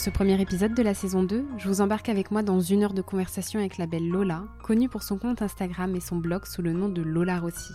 [0.00, 2.84] Pour ce premier épisode de la saison 2, je vous embarque avec moi dans une
[2.84, 6.46] heure de conversation avec la belle Lola, connue pour son compte Instagram et son blog
[6.46, 7.74] sous le nom de Lola Rossi.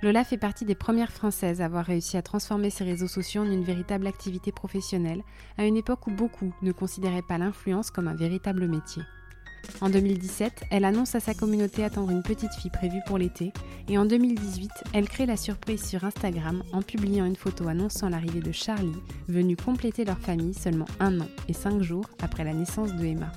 [0.00, 3.50] Lola fait partie des premières Françaises à avoir réussi à transformer ses réseaux sociaux en
[3.50, 5.24] une véritable activité professionnelle,
[5.58, 9.02] à une époque où beaucoup ne considéraient pas l'influence comme un véritable métier.
[9.80, 13.52] En 2017, elle annonce à sa communauté attendre une petite fille prévue pour l'été,
[13.88, 18.40] et en 2018, elle crée la surprise sur Instagram en publiant une photo annonçant l'arrivée
[18.40, 18.92] de Charlie,
[19.28, 23.32] venu compléter leur famille seulement un an et cinq jours après la naissance de Emma.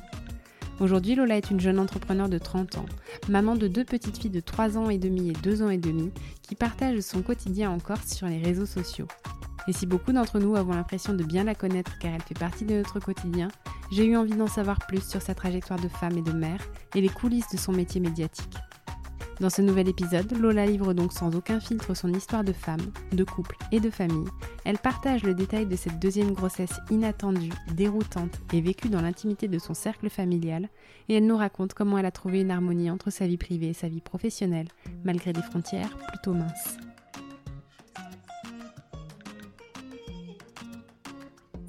[0.80, 2.85] Aujourd'hui, Lola est une jeune entrepreneur de 30 ans,
[3.30, 6.11] maman de deux petites filles de 3 ans et demi et 2 ans et demi,
[6.41, 9.08] qui partage son quotidien en Corse sur les réseaux sociaux.
[9.67, 12.66] Et si beaucoup d'entre nous avons l'impression de bien la connaître car elle fait partie
[12.66, 13.47] de notre quotidien,
[13.92, 16.61] j'ai eu envie d'en savoir plus sur sa trajectoire de femme et de mère
[16.95, 18.58] et les coulisses de son métier médiatique.
[19.39, 23.23] Dans ce nouvel épisode, Lola livre donc sans aucun filtre son histoire de femme, de
[23.23, 24.28] couple et de famille.
[24.64, 29.59] Elle partage le détail de cette deuxième grossesse inattendue, déroutante et vécue dans l'intimité de
[29.59, 30.70] son cercle familial,
[31.09, 33.73] et elle nous raconte comment elle a trouvé une harmonie entre sa vie privée et
[33.73, 34.67] sa vie professionnelle,
[35.04, 36.77] malgré des frontières plutôt minces.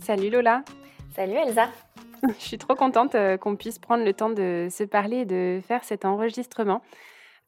[0.05, 0.63] Salut Lola.
[1.17, 1.71] Salut Elsa.
[2.39, 5.63] Je suis trop contente euh, qu'on puisse prendre le temps de se parler et de
[5.67, 6.83] faire cet enregistrement.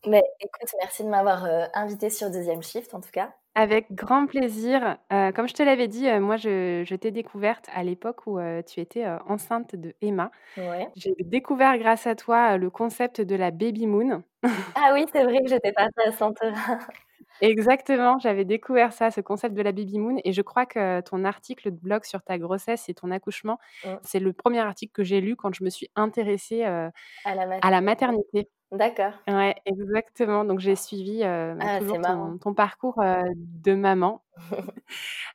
[0.07, 3.35] Mais écoute, merci de m'avoir euh, invité sur Deuxième Shift en tout cas.
[3.55, 4.97] Avec grand plaisir.
[5.13, 9.05] Euh, comme je te l'avais dit, moi je, t'ai découverte à l'époque où tu étais
[9.29, 10.31] enceinte de Emma.
[10.57, 10.89] Ouais.
[10.97, 14.23] J'ai découvert grâce à toi le concept de la baby moon.
[14.77, 16.79] ah oui, c'est vrai que j'étais partie à Santorin.
[17.41, 21.25] Exactement, j'avais découvert ça, ce concept de la baby moon, et je crois que ton
[21.25, 23.89] article de blog sur ta grossesse et ton accouchement, mmh.
[24.03, 26.91] c'est le premier article que j'ai lu quand je me suis intéressée à,
[27.35, 28.49] la maternité.
[28.73, 29.13] D'accord.
[29.29, 30.45] Ouais, exactement.
[30.45, 32.01] Donc j'ai suivi bah, ah, toujours
[32.41, 34.23] ton, parcours de maman.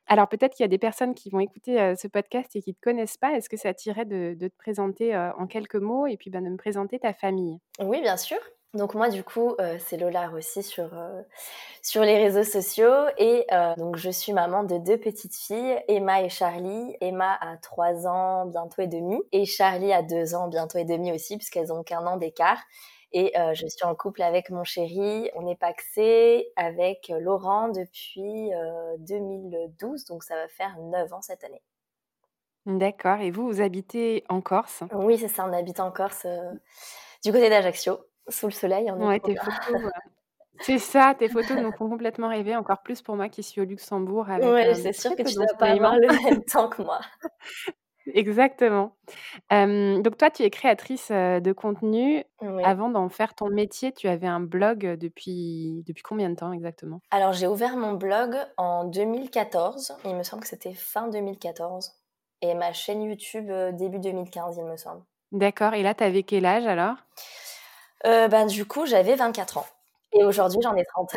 [0.08, 2.74] Alors peut-être qu'il y a des personnes qui vont écouter ce podcast et qui ne
[2.76, 3.32] te connaissent pas.
[3.34, 6.58] Est-ce que ça t'irait de, te présenter en quelques mots et puis bah, de me
[6.58, 7.58] présenter ta famille?
[7.80, 8.40] Oui, bien sûr.
[8.74, 11.22] Donc moi du coup euh, c'est Lola aussi sur euh,
[11.82, 16.22] sur les réseaux sociaux et euh, donc je suis maman de deux petites filles Emma
[16.22, 16.96] et Charlie.
[17.02, 21.12] Emma a trois ans bientôt et demi et Charlie a deux ans bientôt et demi
[21.12, 22.60] aussi puisqu'elles ont qu'un an d'écart.
[23.14, 25.30] Et je suis en couple avec mon chéri.
[25.36, 28.52] On est paxé avec Laurent depuis
[29.00, 31.62] 2012 donc ça va faire neuf ans cette année.
[32.66, 33.20] D'accord.
[33.20, 34.84] Et vous vous habitez en Corse?
[34.94, 36.26] Oui c'est ça on habite en Corse
[37.22, 38.92] du côté d'Ajaccio sous le soleil.
[38.92, 39.92] On ouais, tes photos,
[40.62, 43.66] c'est ça, tes photos nous font complètement rêver, encore plus pour moi qui suis au
[43.66, 44.28] Luxembourg.
[44.30, 47.00] Oui, ouais, c'est sûr que tu ne dois pas avoir le même temps que moi.
[48.14, 48.96] Exactement.
[49.50, 52.24] donc toi, tu es créatrice de contenu.
[52.64, 57.02] Avant d'en faire ton métier, tu avais un blog depuis, depuis combien de temps exactement?
[57.12, 59.96] Alors j'ai ouvert mon blog en 2014.
[60.06, 61.94] Il me semble que c'était fin 2014.
[62.44, 65.04] Et ma chaîne YouTube début 2015, il me semble.
[65.32, 65.76] D'accord.
[65.76, 66.96] Et là, tu avais quel âge alors?
[68.06, 69.66] Euh, ben, Du coup, j'avais 24 ans.
[70.14, 71.16] Et aujourd'hui, j'en ai 30.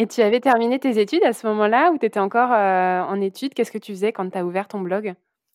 [0.00, 3.20] Et tu avais terminé tes études à ce moment-là ou tu étais encore euh, en
[3.20, 3.52] études?
[3.52, 5.14] Qu'est-ce que tu faisais quand tu as ouvert ton blog?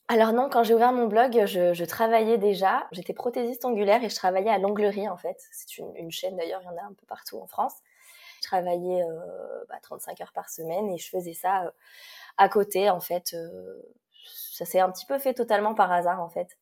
[0.10, 2.86] Alors non, quand j'ai ouvert mon blog, je, travaillais déjà.
[2.92, 5.38] J'étais prothésiste angulaire et je travaillais à l'Anglerie en fait.
[5.54, 7.75] C'est une, chaîne d'ailleurs, il y en a un peu partout en France.
[8.42, 11.72] Je travaillais euh, bah, 35 heures par semaine et je faisais ça euh,
[12.38, 13.34] à côté en fait.
[14.52, 16.58] ça s'est un petit peu fait totalement par hasard en fait.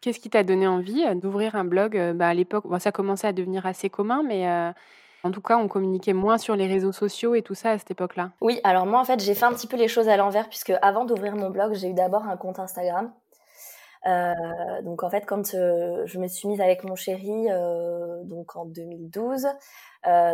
[0.00, 3.66] Qu'est-ce qui t'a donné envie d'ouvrir un blog bah, À l'époque, ça commençait à devenir
[3.66, 4.46] assez commun, mais
[5.24, 7.90] en tout cas, on communiquait moins sur les réseaux sociaux et tout ça à cette
[7.90, 8.30] époque-là?
[8.40, 10.72] Oui, alors moi, en fait, j'ai fait un petit peu les choses à l'envers, puisque
[10.80, 13.12] avant d'ouvrir mon blog, j'ai eu d'abord un compte Instagram.
[14.84, 17.48] donc en fait, quand je me suis mise avec mon chéri,
[18.24, 19.48] donc en 2012,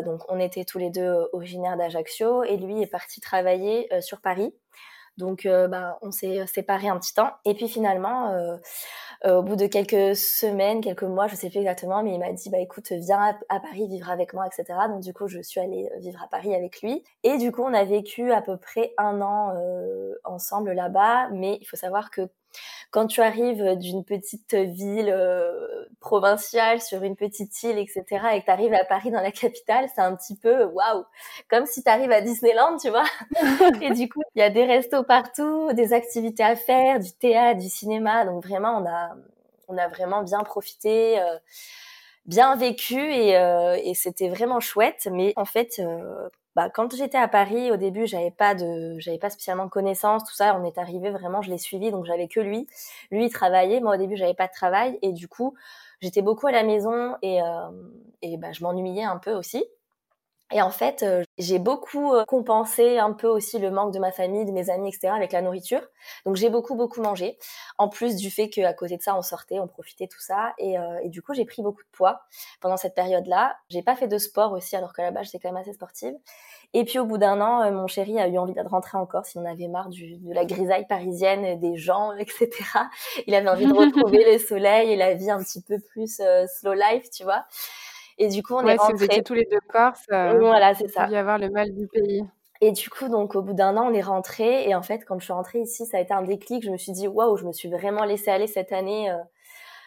[0.05, 4.55] donc on était tous les deux originaires d'Ajaccio et lui est parti travailler sur Paris.
[5.17, 7.31] Donc, bah, on s'est séparés un petit temps.
[7.47, 8.35] Et puis finalement,
[9.25, 12.51] au bout de quelques semaines, quelques mois, je sais plus exactement, mais il m'a dit,
[12.51, 14.79] bah écoute, viens à, Paris vivre avec moi, etc.
[14.89, 17.03] Donc du coup, je suis allée vivre à Paris avec lui.
[17.23, 19.55] Et du coup, on a vécu à peu près un an
[20.25, 21.31] ensemble là-bas.
[21.31, 22.29] Mais il faut savoir que
[22.91, 28.05] quand tu arrives d'une petite ville euh, provinciale sur une petite île, etc.,
[28.35, 31.05] et que tu arrives à Paris dans la capitale, c'est un petit peu waouh,
[31.51, 33.07] comme si tu arrives à Disneyland, tu vois?
[33.83, 37.61] et du coup, il y a des restos partout, des activités à faire, du théâtre,
[37.61, 38.25] du cinéma.
[38.25, 39.11] Donc vraiment, on a,
[39.69, 41.21] on a vraiment bien profité.
[41.21, 41.39] Euh,
[42.27, 45.79] bien vécu et, euh, et c'était vraiment chouette mais en fait
[46.57, 50.25] bah, quand j'étais à Paris, au début, j'avais pas de, j'avais pas spécialement de connaissances,
[50.25, 50.57] tout ça.
[50.61, 52.67] On est arrivé vraiment, je l'ai suivi, donc j'avais que lui.
[53.11, 53.81] Lui, il travaillait.
[53.81, 55.55] Moi, au début, j'avais pas de travail, et du coup,
[56.01, 57.47] j'étais beaucoup à la maison et, euh,
[58.23, 59.65] et bah, je m'ennuyais un peu aussi.
[60.53, 64.13] Et en fait, euh, j'ai beaucoup euh, compensé un peu aussi le manque de ma
[64.13, 65.09] famille, de mes amis, etc.
[65.17, 65.81] avec la nourriture.
[66.27, 67.39] Donc j'ai beaucoup beaucoup mangé.
[67.79, 70.53] En plus du fait qu'à côté de ça, on sortait, on profitait tout ça.
[70.59, 72.21] Et, euh, du coup, j'ai pris beaucoup de poids
[72.61, 73.57] pendant cette période-là.
[73.71, 76.15] J'ai pas fait de sport aussi, alors qu'à la base, j'étais quand même assez sportive.
[76.75, 79.39] Et puis au bout d'un an, mon chéri a eu envie de rentrer encore, si
[79.39, 82.51] on avait marre de la grisaille parisienne, des gens, etc.
[83.27, 86.75] Il avait envie de retrouver le soleil et la vie un petit peu plus slow
[86.75, 87.45] life, tu vois.
[88.19, 88.87] Et du coup, on est rentrés.
[88.87, 91.09] Si vous étiez tous les deux Corses, euh, voilà, c'est ça.
[91.09, 92.25] y avoir le mal du pays.
[92.61, 94.69] Et du coup, donc au bout d'un an, on est rentré.
[94.69, 96.65] Et en fait, quand je suis rentrée ici, ça a été un déclic.
[96.65, 99.11] Je me suis dit, waouh, je me suis vraiment laissée aller cette année.
[99.11, 99.17] Euh,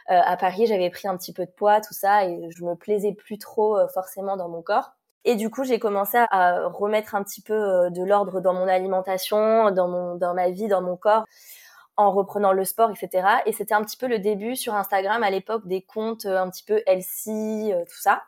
[0.10, 2.76] euh, à Paris, j'avais pris un petit peu de poids, tout ça, et je me
[2.76, 4.92] plaisais plus trop forcément dans mon corps.
[5.26, 9.72] Et du coup, j'ai commencé à remettre un petit peu de l'ordre dans mon alimentation,
[9.72, 11.26] dans mon, dans ma vie, dans mon corps
[11.98, 13.28] en reprenant le sport, etc.
[13.46, 16.50] Et c'était un petit peu le début sur Instagram à l'époque des comptes euh, un
[16.50, 18.24] petit peu healthy, euh, tout ça.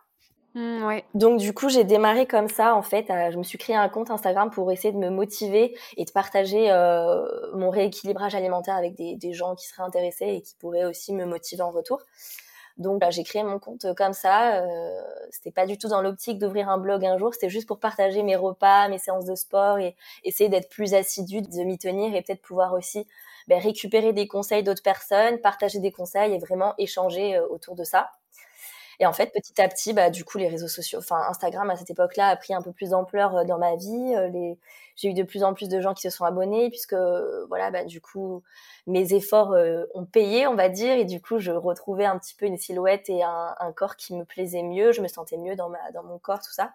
[0.56, 1.06] Mmh, ouais.
[1.14, 3.06] Donc du coup, j'ai démarré comme ça en fait.
[3.08, 6.72] je me suis créé un compte Instagram pour essayer de me motiver et de partager
[6.72, 7.24] euh,
[7.54, 11.26] mon rééquilibrage alimentaire avec des, des, gens qui seraient intéressés et qui pourraient aussi me
[11.26, 12.02] motiver en retour.
[12.80, 14.64] Donc j'ai créé mon compte comme ça.
[14.64, 15.02] Euh,
[15.32, 17.34] c'était pas du tout dans l'optique d'ouvrir un blog un jour.
[17.34, 21.42] C'était juste pour partager mes repas, mes séances de sport et essayer d'être plus assidu,
[21.42, 23.06] de m'y tenir et peut-être pouvoir aussi
[23.50, 27.84] ben, récupérer des conseils d'autres personnes, partager des conseils et vraiment échanger euh, autour de
[27.84, 28.12] ça.
[29.00, 31.76] Et en fait, petit à petit, bah, du coup, les réseaux sociaux, enfin Instagram à
[31.76, 34.14] cette époque-là a pris un peu plus d'ampleur euh, dans ma vie.
[34.16, 34.60] Euh, les...
[34.96, 36.96] J'ai eu de plus en plus de gens qui se sont abonnés puisque,
[37.48, 38.44] voilà, bah, du coup,
[38.86, 39.56] mes efforts
[39.94, 43.10] ont payé, on va dire, et du coup, je retrouvais un petit peu une silhouette
[43.10, 44.92] et un, un, corps qui me plaisait mieux.
[44.92, 46.74] Je me sentais mieux dans ma, dans mon corps, tout ça.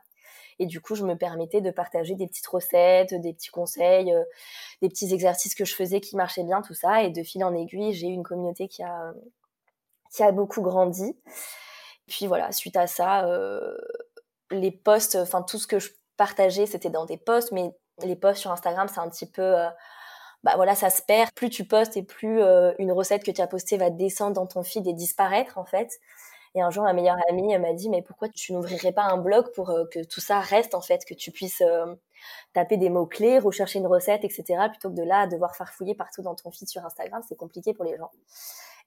[0.58, 4.22] Et du coup, je me permettais de partager des petites recettes, des petits conseils, euh,
[4.82, 7.02] des petits exercices que je faisais qui marchaient bien, tout ça.
[7.02, 9.12] Et de fil en aiguille, j'ai eu une communauté qui a,
[10.10, 11.16] qui a beaucoup grandi.
[12.06, 13.76] Puis voilà, suite à ça, euh,
[14.50, 17.72] les posts, enfin tout ce que je partageais, c'était dans des posts, mais
[18.02, 19.42] les posts sur Instagram, c'est un petit peu...
[19.42, 19.68] Euh,
[20.42, 21.32] bah voilà, ça se perd.
[21.32, 22.42] Plus tu postes et plus
[22.78, 25.98] une recette que tu as postée va descendre dans ton feed et disparaître en fait.
[26.54, 29.52] Et un jour, ma meilleure amie m'a dit, mais pourquoi tu n'ouvrirais pas un blog
[29.54, 31.94] pour euh, que tout ça reste, en fait, que tu puisses euh,
[32.52, 36.34] taper des mots-clés, rechercher une recette, etc., plutôt que de là, devoir farfouiller partout dans
[36.34, 38.10] ton feed sur Instagram, c'est compliqué pour les gens.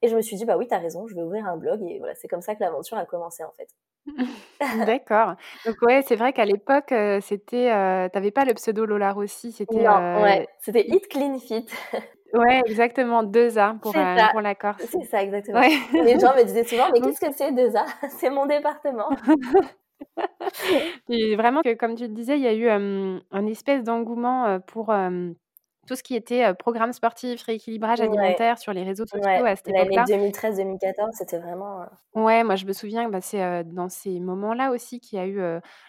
[0.01, 1.81] Et je me suis dit, bah oui, t'as raison, je vais ouvrir un blog.
[1.83, 3.67] Et voilà, c'est comme ça que l'aventure a commencé, en fait.
[4.85, 5.35] D'accord.
[5.65, 9.51] Donc ouais, c'est vrai qu'à l'époque, euh, c'était, euh, t'avais pas le pseudo Lola Rossi,
[9.51, 11.65] c'était, non, ouais, c'était Eat Clean Fit.
[12.37, 14.83] Ouais, exactement, 2A pour, euh, pour la Corse.
[14.89, 15.59] C'est ça, exactement.
[15.94, 19.09] Les gens me disaient souvent, mais qu'est-ce que c'est 2A C'est mon département.
[21.09, 24.94] Et vraiment, que, comme tu le disais, il y a eu un espèce d'engouement pour
[25.87, 30.06] tout ce qui était programme sportif, rééquilibrage alimentaire sur les réseaux sociaux à cette époque-là.
[30.07, 31.85] L'année 2013-2014, c'était vraiment.
[32.13, 35.39] Ouais, moi je me souviens, bah, c'est dans ces moments-là aussi qu'il y a eu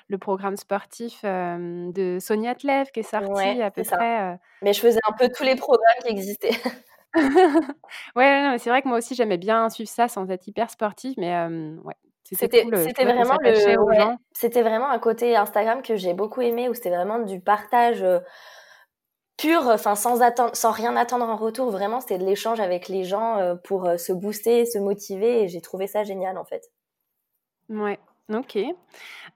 [0.08, 4.38] le programme sportif de Sonia Tlev qui est sorti à peu près.
[4.62, 6.56] Mais je faisais un peu tous les programmes qui existaient.
[8.16, 11.34] ouais, c'est vrai que moi aussi j'aimais bien suivre ça sans être hyper sportif, mais
[11.84, 11.94] ouais.
[12.30, 16.90] C'était cool, vraiment le, c'était vraiment un côté Instagram que j'ai beaucoup aimé où c'était
[16.90, 18.04] vraiment du partage
[19.38, 21.70] pur, enfin sans attendre, sans rien attendre en retour.
[21.70, 25.44] Vraiment, c'était de l'échange avec les gens euh, pour euh, se booster, se motiver.
[25.44, 26.70] Et j'ai trouvé ça génial en fait.
[27.70, 27.98] Ouais,
[28.30, 28.58] ok.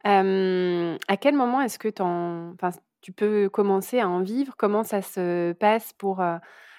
[0.05, 4.55] à quel moment est-ce que enfin, tu peux commencer à en vivre?
[4.57, 6.37] Comment ça se passe pour euh,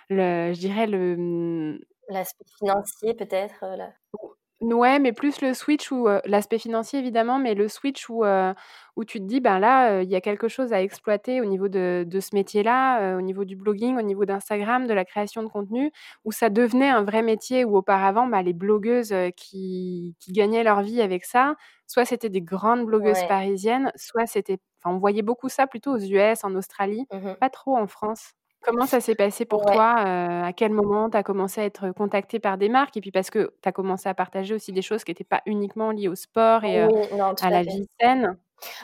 [0.09, 3.93] le, je dirais le mmh l'aspect financier peut-être là.
[4.71, 8.23] Ouais, mais plus le switch où l'aspect financier évidemment, mais le switch où,
[8.95, 11.67] où tu te dis: «Ben là, il y a quelque chose à exploiter au niveau
[11.67, 15.49] de de ce métier-là, au niveau du blogging, au niveau d'Instagram, de la création de
[15.49, 15.91] contenu»,
[16.23, 20.81] où ça devenait un vrai métier où auparavant, bah, les blogueuses, qui qui gagnaient leur
[20.81, 21.55] vie avec ça,
[21.85, 25.97] soit c'était des grandes blogueuses parisiennes, soit c'était enfin on voyait beaucoup ça plutôt aux
[25.99, 28.33] US, en Australie, mmh pas trop en France.
[28.63, 32.39] Comment ça s'est passé pour toi À quel moment tu as commencé à être contactée
[32.39, 32.97] par des marques?
[32.97, 35.41] Et puis parce que tu as commencé à partager aussi des choses qui n'étaient pas
[35.45, 38.37] uniquement liées au sport et à la vie saine?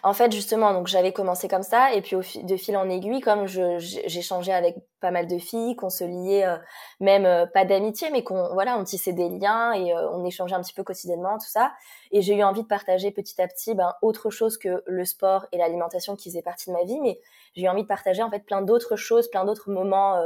[0.04, 3.22] En fait, justement, donc j'avais commencé comme ça, et puis au de fil en aiguille,
[3.22, 6.58] comme changé avec pas mal de filles, qu'on se liait, euh,
[7.00, 10.56] même euh, pas d'amitié, mais qu'on voilà, on tissait des liens et euh, on échangeait
[10.56, 11.72] un petit peu quotidiennement, tout ça.
[12.12, 15.46] Et j'ai eu envie de partager petit à petit, ben, autre chose que le sport
[15.52, 17.20] et l'alimentation qui faisaient partie de ma vie, mais
[17.60, 20.20] j'ai envie de partager en fait plein d'autres choses, plein d'autres moments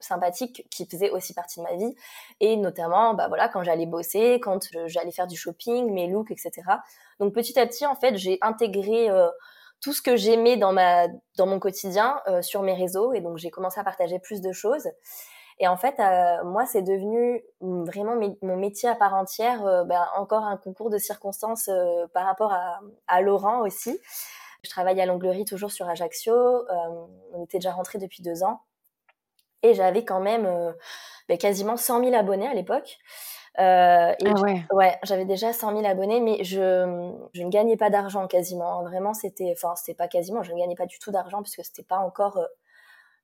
[0.00, 1.94] sympathiques qui faisaient aussi partie de ma vie.
[2.40, 6.62] Et notamment bah voilà quand j'allais bosser quand j'allais faire du shopping mes looks etc
[7.22, 9.28] donc petit à petit en fait j'ai intégré euh,
[9.80, 13.12] tout ce que j'aimais dans ma dans mon quotidien euh, sur mes réseaux.
[13.12, 14.88] Et donc j'ai commencé à partager plus de choses.
[15.58, 20.42] Et en fait euh, moi c'est devenu vraiment mon métier à part entière bah, encore
[20.42, 21.70] un concours de circonstances
[22.12, 24.00] par rapport à, à Laurent aussi
[24.64, 26.34] je travaille à l'onglerie toujours sur Ajaccio
[27.32, 28.62] on était déjà rentré depuis deux ans
[29.62, 30.72] et j'avais quand même euh,
[31.28, 32.98] ben, quasiment 100 000 abonnés à l'époque.
[33.58, 34.64] Euh, ah ouais.
[34.72, 38.80] ouais, j'avais déjà 100 000 abonnés, mais je, je ne gagnais pas d'argent quasiment.
[38.80, 38.82] Hein.
[38.82, 41.82] Vraiment, c'était, enfin, c'était pas quasiment, je ne gagnais pas du tout d'argent puisque c'était
[41.82, 42.46] pas encore, euh,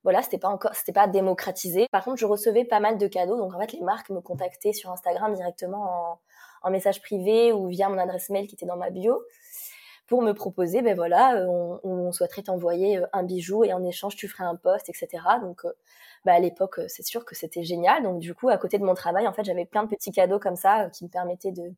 [0.03, 1.87] voilà, c'était pas encore, c'était pas démocratisé.
[1.91, 4.73] Par contre, je recevais pas mal de cadeaux, donc en fait, les marques me contactaient
[4.73, 6.19] sur Instagram directement en,
[6.61, 9.21] en message privé ou via mon adresse mail qui était dans ma bio
[10.09, 13.85] pour me proposer, ben voilà, euh, on, on souhaiterait t'envoyer euh, un bijou et en
[13.85, 15.23] échange tu ferais un poste, etc.
[15.39, 15.71] Donc, euh,
[16.25, 18.01] bah, à l'époque, c'est sûr que c'était génial.
[18.03, 20.39] Donc, du coup, à côté de mon travail, en fait, j'avais plein de petits cadeaux
[20.39, 21.71] comme ça qui me permettaient de,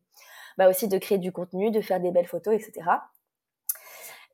[0.56, 2.88] bah, aussi de créer du contenu, de faire des belles photos, etc.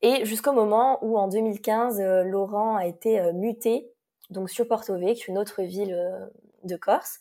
[0.00, 3.90] Et jusqu'au moment où, en 2015, Laurent a été muté,
[4.30, 6.30] donc sur Porto Vecchio, une autre ville
[6.62, 7.18] de Corse.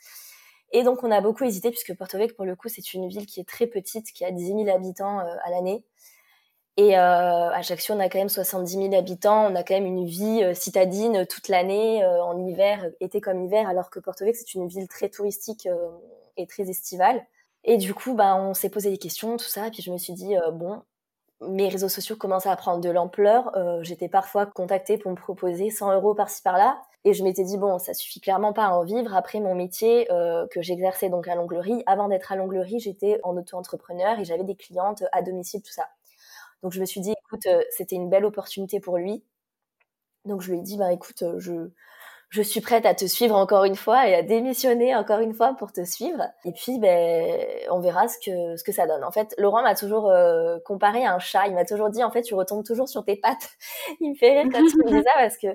[0.71, 3.25] Et donc, on a beaucoup hésité puisque Porto Vecchio, pour le coup, c'est une ville
[3.25, 5.83] qui est très petite, qui a 10 000 habitants à l'année.
[6.79, 10.05] Et euh, Ajaccio, on a quand même 70 000 habitants, on a quand même une
[10.05, 14.43] vie euh, citadine toute l'année, euh, en hiver, été comme hiver, alors que Porto Vecchio,
[14.45, 15.89] c'est une ville très touristique euh,
[16.37, 17.25] et très estivale.
[17.63, 20.13] Et du coup, bah, on s'est posé des questions, tout ça, puis je me suis
[20.13, 20.83] dit, bon,
[21.41, 23.51] mes réseaux sociaux commençaient à prendre de l'ampleur.
[23.81, 26.81] J'étais parfois contactée pour me proposer 100 euros par-ci par-là.
[27.03, 29.13] Et je m'étais dit, bon, ça suffit clairement pas à en vivre.
[29.15, 34.17] Après mon métier que j'exerçais donc à l'onglerie, avant d'être à l'onglerie, j'étais en auto-entrepreneur
[34.19, 35.87] et j'avais des clientes à domicile, tout ça.
[36.63, 39.23] Donc je me suis dit, écoute, euh, c'était une belle opportunité pour lui.
[40.25, 41.69] Donc je lui ai dit, bah écoute, euh, je,
[42.29, 45.55] je suis prête à te suivre encore une fois et à démissionner encore une fois
[45.57, 46.23] pour te suivre.
[46.45, 47.39] Et puis, ben,
[47.71, 49.03] on verra ce que, ce que ça donne.
[49.03, 51.47] En fait, Laurent m'a toujours euh, comparé à un chat.
[51.47, 53.49] Il m'a toujours dit, en fait, tu retombes toujours sur tes pattes.
[54.01, 55.47] il me fait rire quand tu me dis ça parce que,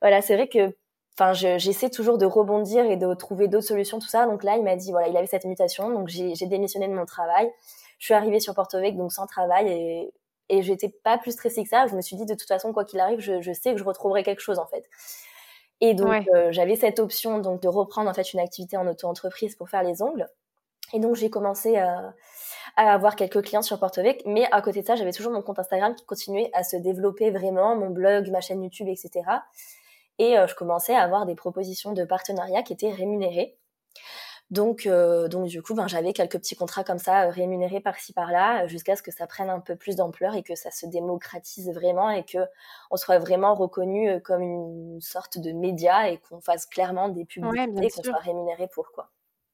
[0.00, 0.74] voilà, c'est vrai que,
[1.18, 4.26] enfin, j'essaie toujours de rebondir et de trouver d'autres solutions, tout ça.
[4.26, 5.90] Donc là, il m'a dit, voilà, il avait cette mutation.
[5.90, 7.50] Donc j'ai démissionné de mon travail.
[7.98, 10.12] Je suis arrivée sur Porto Vecchio, donc sans travail et
[10.48, 11.86] et j'étais pas plus stressée que ça.
[11.86, 13.84] Je me suis dit, de toute façon, quoi qu'il arrive, je, je, sais que je
[13.84, 14.88] retrouverai quelque chose, en fait.
[15.80, 19.56] Et donc, euh, j'avais cette option donc de reprendre en fait une activité en auto-entreprise
[19.56, 20.26] pour faire les ongles.
[20.92, 22.14] Et donc, j'ai commencé à,
[22.76, 24.22] à, avoir quelques clients sur Portovec.
[24.24, 27.30] Mais à côté de ça, j'avais toujours mon compte Instagram qui continuait à se développer
[27.30, 29.24] vraiment, mon blog, ma chaîne YouTube, etc.
[30.18, 33.58] Et euh, je commençais à avoir des propositions de partenariat qui étaient rémunérées.
[34.50, 38.12] Donc, euh, donc du coup, ben, j'avais quelques petits contrats comme ça euh, rémunérés par-ci
[38.12, 40.86] par-là, euh, jusqu'à ce que ça prenne un peu plus d'ampleur et que ça se
[40.86, 42.38] démocratise vraiment et que
[42.92, 47.90] on soit vraiment reconnu comme une sorte de média et qu'on fasse clairement des publicités,
[47.90, 49.10] qu'on soit rémunéré pour quoi.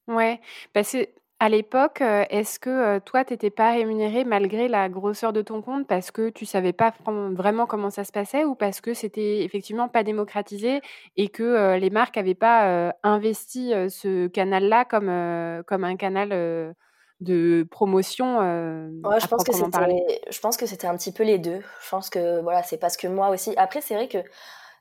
[0.07, 0.39] Ouais,
[0.73, 1.07] parce que
[1.39, 5.87] à l'époque, est-ce que, toi, tu étais pas rémunéré malgré la grosseur de ton compte
[5.87, 9.89] parce que tu savais pas vraiment comment ça se passait ou parce que c'était effectivement
[9.89, 10.81] pas démocratisé
[11.17, 16.75] et que, les marques avaient pas, investi, ce canal-là comme, comme un canal,
[17.19, 21.61] de promotion, Ouais, je pense que je pense que c'était un petit peu les deux.
[21.83, 24.19] Je pense que, voilà, c'est parce que moi aussi après c'est vrai que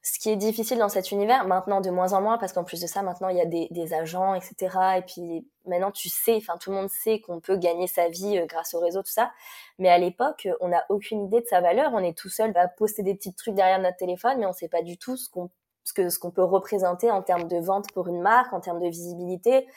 [0.05, 2.81] ce qui est difficile dans cet univers, maintenant de moins en moins, parce qu'en plus
[2.81, 4.77] de ça, maintenant il y a des, des, agents, etc.
[4.99, 8.37] Et puis maintenant tu sais, enfin tout le monde sait qu'on peut gagner sa vie
[8.39, 9.31] euh, grâce au réseau, tout ça.
[9.79, 11.93] Mais à l'époque, on n'a aucune idée de sa valeur.
[11.95, 14.69] On est tout seul à poster des petits trucs derrière notre téléphone, mais on sait
[14.69, 15.51] pas du tout ce qu'on
[15.85, 18.81] ce que ce qu'on peut représenter en termes de vente pour une marque, en termes
[18.81, 19.69] de visibilité,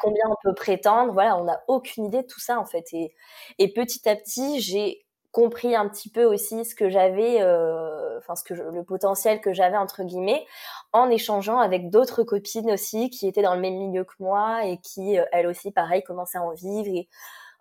[0.00, 1.12] combien on peut prétendre.
[1.12, 2.92] Voilà, on n'a aucune idée de tout ça en fait.
[2.92, 3.14] Et,
[3.58, 5.01] et petit à petit, j'ai
[5.32, 9.54] compris un petit peu aussi ce que j'avais, euh, enfin ce que le potentiel que
[9.54, 10.46] j'avais entre guillemets,
[10.92, 14.78] en échangeant avec d'autres copines aussi qui étaient dans le même milieu que moi et
[14.78, 16.94] qui euh, elles aussi pareil commençaient à en vivre.
[16.94, 17.08] Et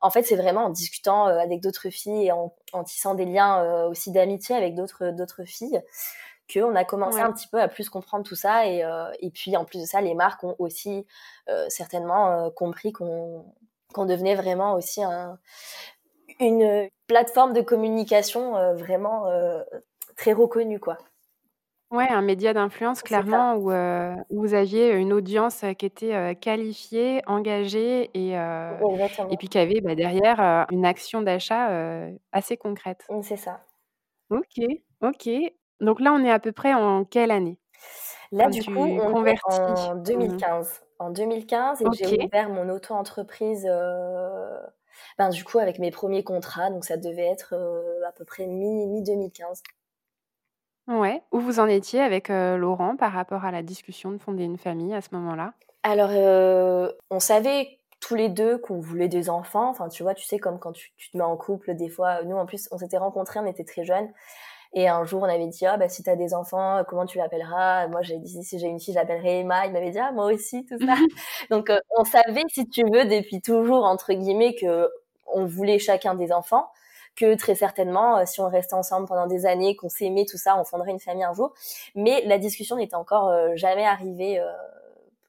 [0.01, 3.25] en fait c'est vraiment en discutant euh, avec d'autres filles et en, en, tissant des
[3.25, 5.81] liens aussi d'amitié avec d'autres d'autres filles
[6.53, 8.83] qu'on a commencé un petit peu à plus comprendre tout ça et,
[9.21, 11.05] et puis en plus de ça les marques ont aussi
[11.69, 13.45] certainement compris qu'on
[13.93, 15.39] qu'on devenait vraiment aussi un,
[16.39, 19.61] une plateforme de communication euh, vraiment euh,
[20.15, 20.97] très reconnue, quoi.
[21.91, 27.21] Ouais, un média d'influence clairement où, heu, où vous aviez une audience, qui était, qualifiée,
[27.27, 31.69] engagée et et puis qui avait, bah, derrière, une action d'achat,
[32.31, 33.05] assez concrète.
[33.09, 33.59] Mmh, c'est ça.
[34.29, 34.63] OK,
[35.01, 35.29] OK.
[35.81, 37.59] Donc là, on est à peu près en quelle année?
[38.31, 40.81] Là, Quand du coup, on est convertis en ton 2015.
[40.99, 42.25] En 2015 et j'ai OK.
[42.25, 43.67] ouvert mon auto-entreprise,
[45.17, 48.45] ben, du coup, avec mes premiers contrats, donc ça devait être, heu, à peu près
[48.47, 49.61] mi mi-2015.
[50.87, 51.23] Ouais.
[51.31, 54.57] Où vous en étiez avec, heu, Laurent par rapport à la discussion de fonder une
[54.59, 55.55] famille à ce moment-là?
[55.83, 59.69] Alors, heu, on savait tous les 2 qu'on voulait des enfants.
[59.69, 62.23] Enfin, tu vois, tu sais, comme quand tu tu te mets en couple, des fois,
[62.23, 64.11] nous, en plus, on s'était rencontrés, on était très jeunes
[64.73, 67.17] et un jour, on avait dit: «Ah bah, si tu as des enfants, comment tu
[67.17, 69.65] l'appelleras?» moi, j'avais dit: «Si j'ai une fille, je l'appellerai Emma».
[69.65, 70.95] Il m'avait dit: «Ah, moi aussi», tout ça.
[71.49, 76.31] Donc, heu, on savait, si tu veux, depuis toujours, entre guillemets, qu'on voulait chacun des
[76.31, 76.69] enfants,
[77.15, 80.57] que très certainement, heu, si on restait ensemble pendant des années, qu'on s'aimait, tout ça,
[80.59, 81.53] on fondrait une famille un jour.
[81.95, 84.45] Mais la discussion n'était encore, jamais arrivée, heu,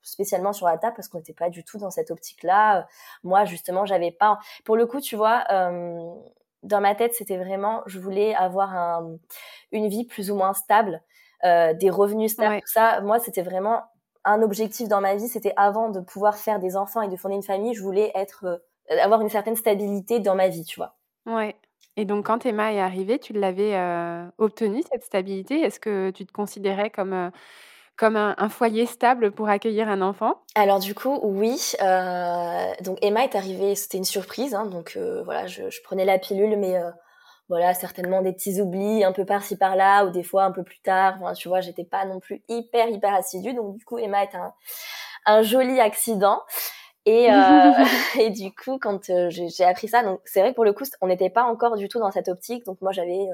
[0.03, 2.87] spécialement sur la table parce qu'on n'était pas du tout dans cette optique-là.
[3.25, 5.45] Moi, justement, j'avais pas pour le coup, tu vois,
[6.63, 9.19] dans ma tête, c'était vraiment je voulais avoir un
[9.73, 11.03] une vie plus ou moins stable,
[11.45, 12.63] heu, des revenus stables, Ouais.
[12.65, 13.01] tout ça.
[13.03, 13.83] Moi, c'était vraiment
[14.25, 15.29] un objectif dans ma vie.
[15.29, 18.45] C'était avant de pouvoir faire des enfants et de fonder une famille, je voulais être,
[18.91, 20.97] heu, avoir une certaine stabilité dans ma vie, tu vois?
[21.27, 21.57] Ouais
[21.97, 25.61] et donc quand Emma est arrivée, tu l'avais, heu, obtenue cette stabilité?
[25.61, 27.31] Est-ce que tu te considérais comme,
[27.97, 30.43] comme un un foyer stable pour accueillir un enfant?
[30.55, 35.23] Alors du coup, oui, heu, donc Emma est arrivée, c'était une surprise, hein, donc heu,
[35.25, 36.91] voilà, je je prenais la pilule, mais heu,
[37.49, 40.81] voilà, certainement des petits oublis un peu par-ci par-là ou des fois un peu plus
[40.81, 41.17] tard.
[41.21, 44.35] Enfin, tu vois, j'étais pas non plus hyper, hyper assidue, donc du coup, Emma est
[44.35, 44.53] un
[45.27, 46.43] un joli accident
[47.07, 47.29] et
[48.21, 51.07] et du coup, quand, j'ai appris ça, donc c'est vrai que pour le coup, on
[51.09, 52.65] n'était pas encore du tout dans cette optique.
[52.67, 53.27] Donc moi, j'avais,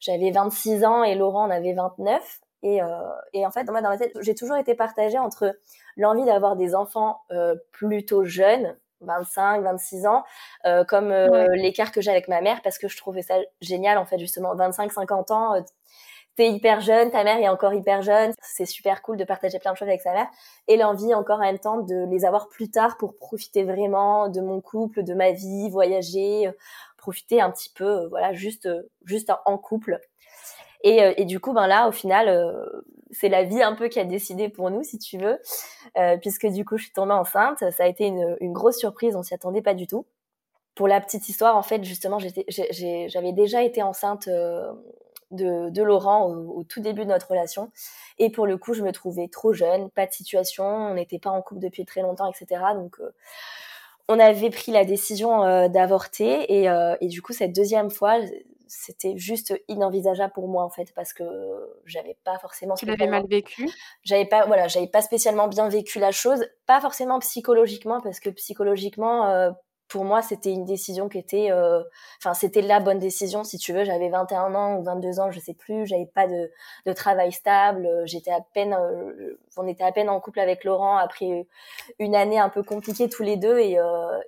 [0.00, 2.86] j'avais 26 ans et Laurent en avait 29 et heu
[3.32, 5.56] et en fait, moi, dans ma tête, j'ai toujours été partagée entre
[5.96, 10.24] l'envie d'avoir des enfants, heu, plutôt jeunes, 25-26 ans,
[10.66, 11.48] heu, comme, Ouais.
[11.54, 14.54] l'écart que j'ai avec ma mère parce que je trouvais ça génial, en fait, justement,
[14.56, 15.62] 25-50 ans, heu,
[16.36, 19.58] tu es hyper jeune, ta mère est encore hyper jeune, c'est super cool de partager
[19.60, 20.28] plein de choses avec sa mère.
[20.68, 24.40] Et l'envie encore en même temps de les avoir plus tard pour profiter vraiment de
[24.40, 26.50] mon couple, de ma vie, voyager,
[26.98, 28.68] profiter un petit peu, voilà, juste,
[29.04, 30.00] juste en couple
[30.84, 33.88] et heu et du coup, ben, là, au final, heu, c'est la vie un peu
[33.88, 35.38] qui a décidé pour nous, si tu veux,
[35.98, 37.58] heu, puisque du coup, je suis tombée enceinte.
[37.72, 40.06] Ça a été une, une grosse surprise, on s'y attendait pas du tout.
[40.76, 44.28] Pour la petite histoire, en fait, justement, j'avais déjà été enceinte,
[45.30, 47.70] de de Laurent au au tout début de notre relation
[48.18, 51.30] et pour le coup, je me trouvais trop jeune, pas de situation, on n'était pas
[51.30, 53.12] en couple depuis très longtemps et cetera donc heu,
[54.08, 58.18] on avait pris la décision, heu, d'avorter et heu et du coup, cette 2e fois,
[58.68, 61.24] c'était juste inenvisageable pour moi, en fait, parce que
[61.84, 63.74] j'avais pas forcément Tu l'avais mal vécu?
[64.04, 68.30] j'avais pas voilà, j'avais pas spécialement bien vécu la chose, pas forcément psychologiquement parce que
[68.30, 69.52] psychologiquement, heu,
[69.88, 71.82] pour moi, c'était une décision qui était, heu,
[72.20, 73.84] enfin, c'était la bonne décision, si tu veux.
[73.84, 76.50] J'avais 21 ans ou 22 ans, je sais plus, j'avais pas de
[76.86, 78.76] de travail stable, heu, j'étais à peine,
[79.56, 81.46] on était à peine en couple avec Laurent après
[81.98, 83.78] une année un peu compliquée tous les 2 et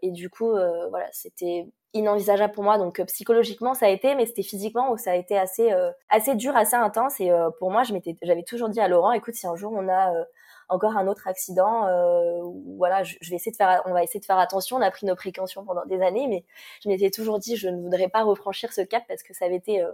[0.02, 0.50] et du coup,
[0.90, 4.96] voilà, c'était inenvisageable pour moi donc heu, psychologiquement, ça a été, mais c'était physiquement où
[4.98, 8.16] ça a été assez, heu, assez dur, assez intense et heu, pour moi, je m'étais
[8.22, 10.24] j'avais toujours dit à Laurent: «Écoute, si un jour on a, heu,
[10.68, 12.40] encore un autre accident, heu,
[12.78, 14.76] voilà, je je vais essayer de faire on va essayer de faire attention».
[14.78, 16.44] On a pris nos précautions pendant des années, mais
[16.84, 19.56] je m'étais toujours dit: «Je ne voudrais pas refranchir ce cap» parce que ça avait
[19.56, 19.92] été, heu,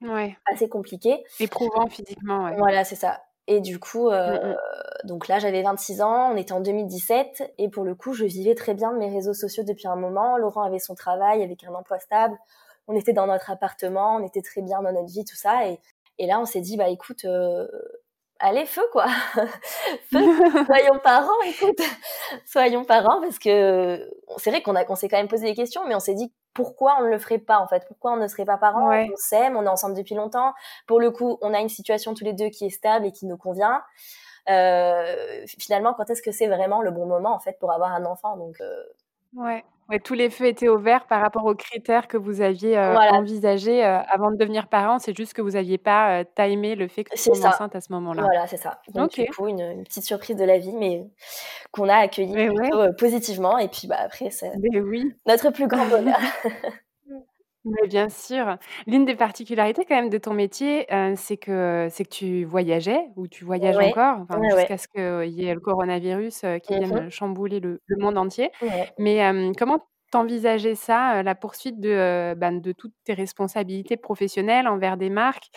[0.00, 0.38] Ouais.
[0.46, 1.24] assez compliqué.
[1.40, 2.58] Éprouvant physiquement, ouais.
[2.58, 4.58] Voilà, c'est ça et du coup, heu, Mmh mh.
[5.04, 8.54] donc là, j'avais 26 ans, on était en 2017 et pour le coup, je vivais
[8.54, 10.36] très bien de mes réseaux sociaux depuis un moment.
[10.38, 12.38] Laurent avait son travail avec un emploi stable.
[12.88, 15.80] On était dans notre appartement, on était très bien dans notre vie, tout ça et
[16.20, 17.70] et là, on s'est dit: «Bah, écoute, heu,
[18.40, 19.06] allez, feu, quoi!
[20.12, 20.20] Feu,
[20.66, 21.80] soyons parents, écoute,
[22.46, 25.82] soyons parents» parce que c'est vrai qu'on a qu'on s'est quand même posé des questions,
[25.86, 27.84] mais on s'est dit: «Pourquoi on ne le ferait pas, en fait?
[27.88, 28.88] Pourquoi on ne serait pas parents?
[28.88, 29.08] Ouais.
[29.12, 30.54] On s'aime, on est ensemble depuis longtemps.
[30.86, 33.26] Pour le coup, on a une situation tous les 2 qui est stable et qui
[33.26, 33.82] nous convient.
[34.50, 38.04] Heu, finalement, quand est-ce que c'est vraiment le bon moment, en fait, pour avoir un
[38.06, 38.84] enfant?» donc heu
[39.34, 42.72] Ouais, ouais, tous les feux étaient au vert par rapport aux critères que vous aviez,
[42.72, 43.14] Voilà.
[43.14, 44.98] envisagés, avant de devenir parents.
[44.98, 47.48] C'est juste que vous aviez pas, timé le fait que tombes ça.
[47.50, 48.22] enceinte à ce moment-là.
[48.22, 48.80] Voilà, c'est ça.
[48.94, 51.04] Donc du coup, une une petite surprise de la vie, mais
[51.72, 52.92] qu'on a accueillie ouais.
[52.98, 55.14] positivement et puis, bah, après, c'est oui.
[55.26, 56.18] notre plus grand bonheur.
[57.64, 58.56] Mais bien sûr.
[58.86, 63.08] L'une des particularités quand même de ton métier, heu, c'est que c'est que tu voyageais
[63.16, 63.80] ou tu voyages Ouais.
[63.80, 64.68] encore, enfin, Ouais, ouais.
[64.68, 66.98] jusqu'à ce qu'il y ait le coronavirus, heu, qui Mmh mh.
[66.98, 68.50] vienne chambouler le le monde entier.
[68.60, 68.98] Ouais.
[68.98, 69.80] Mais hem, comment
[70.12, 74.96] tu envisageais ça, heu, la poursuite de, heu, ben, de toutes tes responsabilités professionnelles envers
[74.96, 75.48] des marques?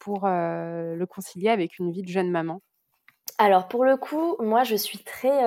[0.00, 2.60] pour le concilier avec une vie de jeune maman?
[3.38, 5.44] Alors pour le coup, moi je suis très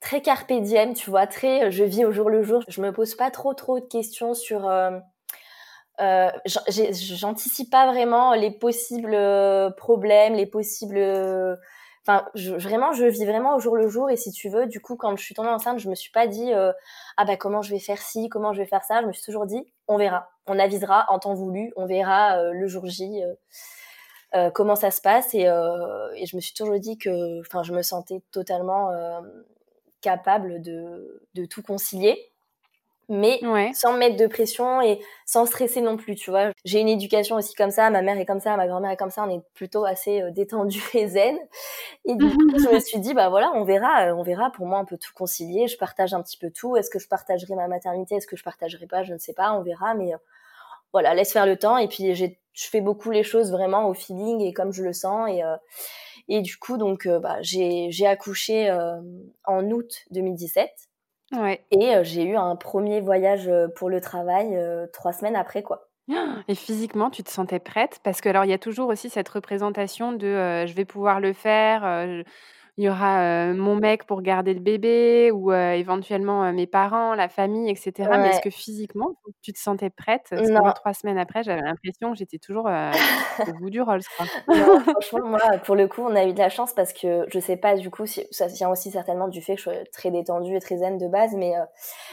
[0.00, 0.52] très carpe
[0.94, 2.62] tu vois, très je vis au jour le jour.
[2.68, 4.68] Je me pose pas trop trop de questions sur
[6.00, 10.96] euh, j'anticipe pas vraiment les possibles euh, problèmes, les possibles.
[10.96, 11.56] Euh,
[12.06, 14.08] enfin, vraiment, je vis vraiment au jour le jour.
[14.08, 16.26] Et si tu veux, du coup, quand je suis tombée enceinte, je me suis pas
[16.26, 16.52] dit
[17.16, 19.02] ah bah comment je vais faire ci, comment je vais faire ça.
[19.02, 22.66] Je me suis toujours dit on verra, on avisera en temps voulu, on verra le
[22.66, 23.22] jour J.
[24.54, 27.82] comment ça se passe et, et, je me suis toujours dit que enfin je me
[27.82, 28.90] sentais totalement
[30.00, 32.30] capable de, de tout concilier
[33.10, 33.40] mais
[33.74, 36.52] sans mettre de pression et sans stresser non plus, tu vois.
[36.64, 39.10] J'ai une éducation aussi comme ça, ma mère est comme ça, ma grand-mère est comme
[39.10, 41.36] ça, on est plutôt assez euh, détendu et zen.
[42.04, 44.50] Et du coup, je me suis dit, bah voilà, on verra, euh, on verra.
[44.52, 45.66] Pour moi, on peut tout concilier.
[45.66, 46.76] Je partage un petit peu tout.
[46.76, 49.54] Est-ce que je partagerai ma maternité Est-ce que je partagerai pas Je ne sais pas,
[49.54, 49.94] on verra.
[49.94, 50.18] Mais euh,
[50.92, 51.78] voilà, laisse faire le temps.
[51.78, 55.28] Et puis, je fais beaucoup les choses vraiment au feeling et comme je le sens.
[55.28, 55.42] Et,
[56.30, 58.70] et du coup, donc, bah, j'ai accouché
[59.44, 60.70] en août 2017.
[61.70, 64.58] Et j'ai eu un premier voyage pour le travail
[64.92, 65.88] trois semaines après, quoi.
[66.48, 68.00] Et physiquement, tu te sentais prête?
[68.02, 71.32] Parce que alors, il y a toujours aussi cette représentation de je vais pouvoir le
[71.32, 72.24] faire
[72.80, 77.68] il y aura mon mec pour garder le bébé ou éventuellement mes parents, la famille,
[77.68, 77.92] etc.
[78.16, 82.10] Mais est-ce que physiquement, tu te sentais prête Parce que trois semaines après, j'avais l'impression
[82.10, 84.00] que j'étais toujours au bout du Rolls.
[84.48, 87.58] franchement, moi, pour le coup, on a eu de la chance parce que je sais
[87.58, 90.56] pas du coup, si, ça vient aussi certainement du fait que je suis très détendue
[90.56, 91.52] et très zen de base, mais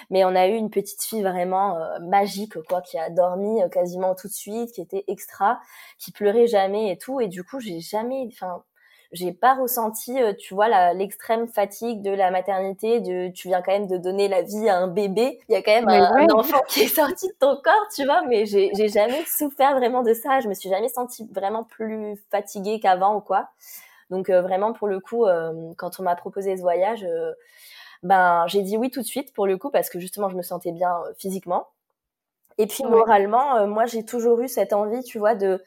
[0.09, 4.27] mais on a eu une petite fille vraiment magique, quoi, qui a dormi quasiment tout
[4.27, 5.61] de suite, qui était extra,
[5.97, 8.63] qui pleurait jamais et tout, et du coup, j'ai jamais, enfin
[9.11, 13.71] j'ai pas ressenti, euh, tu vois, l'extrême fatigue de la maternité, de tu viens quand
[13.71, 16.61] même de donner la vie à un bébé, il y a quand même un, enfant
[16.67, 20.39] qui est sorti de ton corps, tu vois, mais j'ai jamais souffert vraiment de ça,
[20.41, 23.49] je me suis jamais sentie vraiment plus fatiguée qu'avant ou quoi.
[24.09, 27.05] Donc euh, vraiment pour le coup, euh, quand on m'a proposé ce voyage,
[28.03, 30.41] ben j'ai dit oui tout de suite pour le coup parce que justement je me
[30.41, 31.67] sentais bien physiquement.
[32.57, 35.61] Et puis moralement, moi j'ai toujours eu cette envie, tu vois, de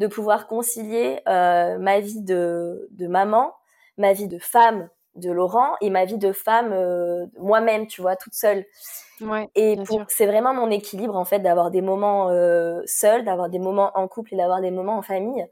[0.00, 3.52] de pouvoir concilier euh, ma vie de, de, maman,
[3.98, 8.16] ma vie de femme de Laurent et ma vie de femme euh, moi-même, tu vois,
[8.16, 8.64] toute seule.
[9.20, 9.76] Ouais, et
[10.08, 14.08] c'est vraiment mon équilibre en fait d'avoir des moments euh, seuls, d'avoir des moments en
[14.08, 15.46] couple et d'avoir des moments en famille.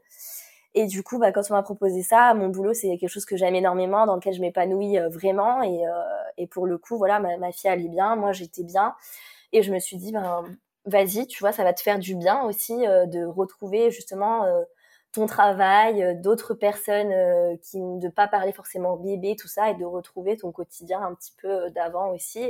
[0.73, 3.37] Et du coup, bah, quand on m'a proposé ça, mon boulot c'est quelque chose que
[3.37, 5.61] j'aime énormément, dans lequel je m'épanouis euh, vraiment.
[5.61, 5.91] Et, euh,
[6.37, 8.95] et, pour le coup, voilà, ma, ma fille allait bien, moi j'étais bien.
[9.51, 10.43] Et je me suis dit, ben
[10.89, 14.63] vas-y, tu vois, ça va te faire du bien aussi euh, de retrouver justement euh,
[15.11, 19.85] ton travail, euh, d'autres personnes qui ne pas parler forcément bébé, tout ça, et de
[19.85, 22.41] retrouver ton quotidien un petit peu d'avant aussi.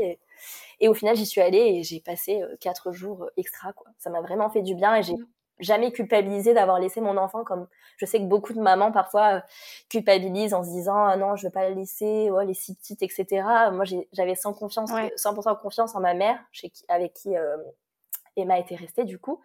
[0.79, 3.87] Et, au final, j'y suis allée et j'ai passé quatre jours extra, quoi.
[3.97, 5.27] Ça m'a vraiment fait du bien et j'ai mmh.
[5.59, 9.43] jamais culpabilisé d'avoir laissé mon enfant comme je sais que beaucoup de mamans parfois
[9.89, 12.75] culpabilisent en se disant ah non je veux pas la laisser oh, elle est si
[12.75, 17.35] petite etc moi j'avais 100 confiance 100% confiance en ma mère chez qui, avec qui
[18.35, 19.41] Emma était restée du coup.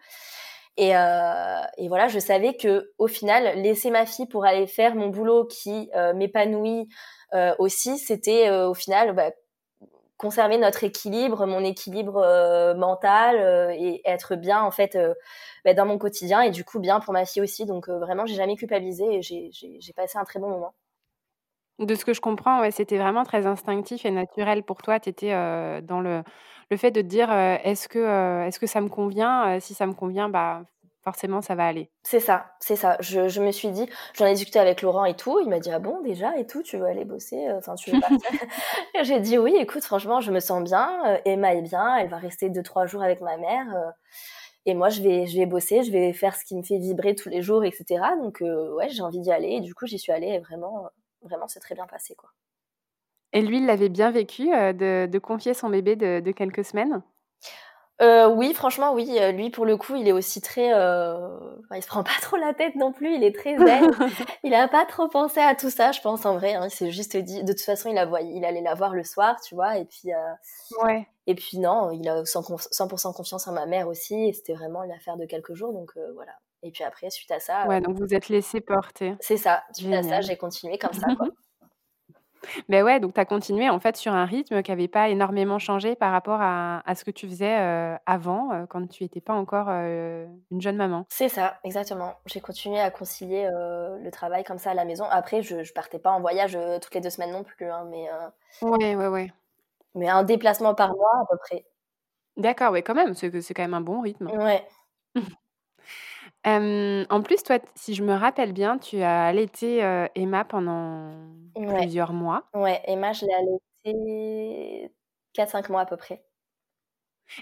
[0.77, 4.95] Et, euh, et, voilà, je savais que au final, laisser ma fille pour aller faire
[4.95, 6.89] mon boulot qui euh, m'épanouit
[7.33, 9.31] euh, aussi, c'était au final bah,
[10.17, 14.97] conserver notre équilibre, mon équilibre mental et être bien en fait
[15.63, 17.65] bah, dans mon quotidien et du coup bien pour ma fille aussi.
[17.65, 20.73] Donc vraiment, j'ai jamais culpabilisé et j'ai passé un très bon moment.
[21.79, 24.99] De ce que je comprends, c'était vraiment très instinctif et naturel pour toi.
[24.99, 25.31] Tu étais
[25.81, 26.23] dans le
[26.69, 29.93] le fait de te dire est-ce que, est-ce que ça me convient Si ça me
[29.93, 30.63] convient, bah,
[31.05, 31.89] forcément, ça va aller.
[32.03, 32.97] C'est ça, c'est ça.
[32.99, 35.39] Je, je, me suis dit, j'en ai discuté avec Laurent et tout.
[35.39, 38.01] Il m'a dit ah bon déjà et tout, tu veux aller bosser Enfin, tu veux
[38.01, 38.19] partir?
[39.03, 39.55] J'ai dit oui.
[39.57, 41.19] Écoute, franchement, je me sens bien.
[41.23, 41.95] Emma est bien.
[41.97, 43.93] Elle va rester deux trois jours avec ma mère.
[44.65, 45.83] et moi, je vais, je vais bosser.
[45.83, 48.01] Je vais faire ce qui me fait vibrer tous les jours, etc.
[48.21, 49.51] Donc ouais, j'ai envie d'y aller.
[49.51, 50.29] Et du coup, j'y suis allée.
[50.29, 50.89] Et vraiment,
[51.21, 52.29] vraiment, c'est très bien passé, quoi.
[53.35, 57.03] Et lui, il l'avait bien vécu de, confier son bébé de, quelques semaines?
[58.01, 59.19] Euh, oui, franchement, oui.
[59.33, 60.73] Lui, pour le coup, il est aussi très.
[60.73, 61.37] Euh...
[61.75, 63.13] il se prend pas trop la tête non plus.
[63.13, 63.91] Il est très zen.
[64.43, 66.55] il a pas trop pensé à tout ça, je pense en vrai.
[66.55, 66.67] Hein.
[66.67, 67.43] Il s'est juste dit.
[67.43, 67.97] De toute façon, il,
[68.35, 69.77] il allait la voir le soir, tu vois.
[69.77, 70.11] Et puis.
[70.83, 71.05] Ouais.
[71.27, 74.29] Et puis non, il a 100%, confiance en ma mère aussi.
[74.29, 76.33] Et c'était vraiment une affaire de quelques jours, donc voilà.
[76.63, 77.67] Et puis après, suite à ça.
[77.67, 79.13] Ouais, donc vous êtes laissé porter.
[79.19, 79.63] C'est ça.
[79.73, 81.07] Suite à ça, j'ai continué comme ça.
[81.17, 81.27] Quoi.
[82.69, 85.59] Mais ouais, donc tu as continué en fait sur un rythme qui n'avait pas énormément
[85.59, 89.33] changé par rapport à, ce que tu faisais euh, avant, euh, quand tu n'étais pas
[89.33, 91.05] encore euh, une jeune maman.
[91.09, 92.15] C'est ça, exactement.
[92.25, 95.05] J'ai continué à concilier le travail comme ça à la maison.
[95.09, 98.07] Après, je, ne partais pas en voyage toutes les deux semaines non plus, hein, mais.
[98.61, 99.33] Ouais, ouais, ouais.
[99.95, 101.65] Mais un déplacement par mois à peu près.
[102.37, 104.27] D'accord, ouais, quand même, c'est quand même un bon rythme.
[104.27, 104.67] Ouais.
[106.45, 109.79] en plus, toi, si je me rappelle bien, tu as allaité
[110.15, 111.11] Emma pendant
[111.53, 112.43] plusieurs mois.
[112.53, 114.91] Ouais, Emma, je l'ai allaitée
[115.33, 116.23] 4-5 mois à peu près.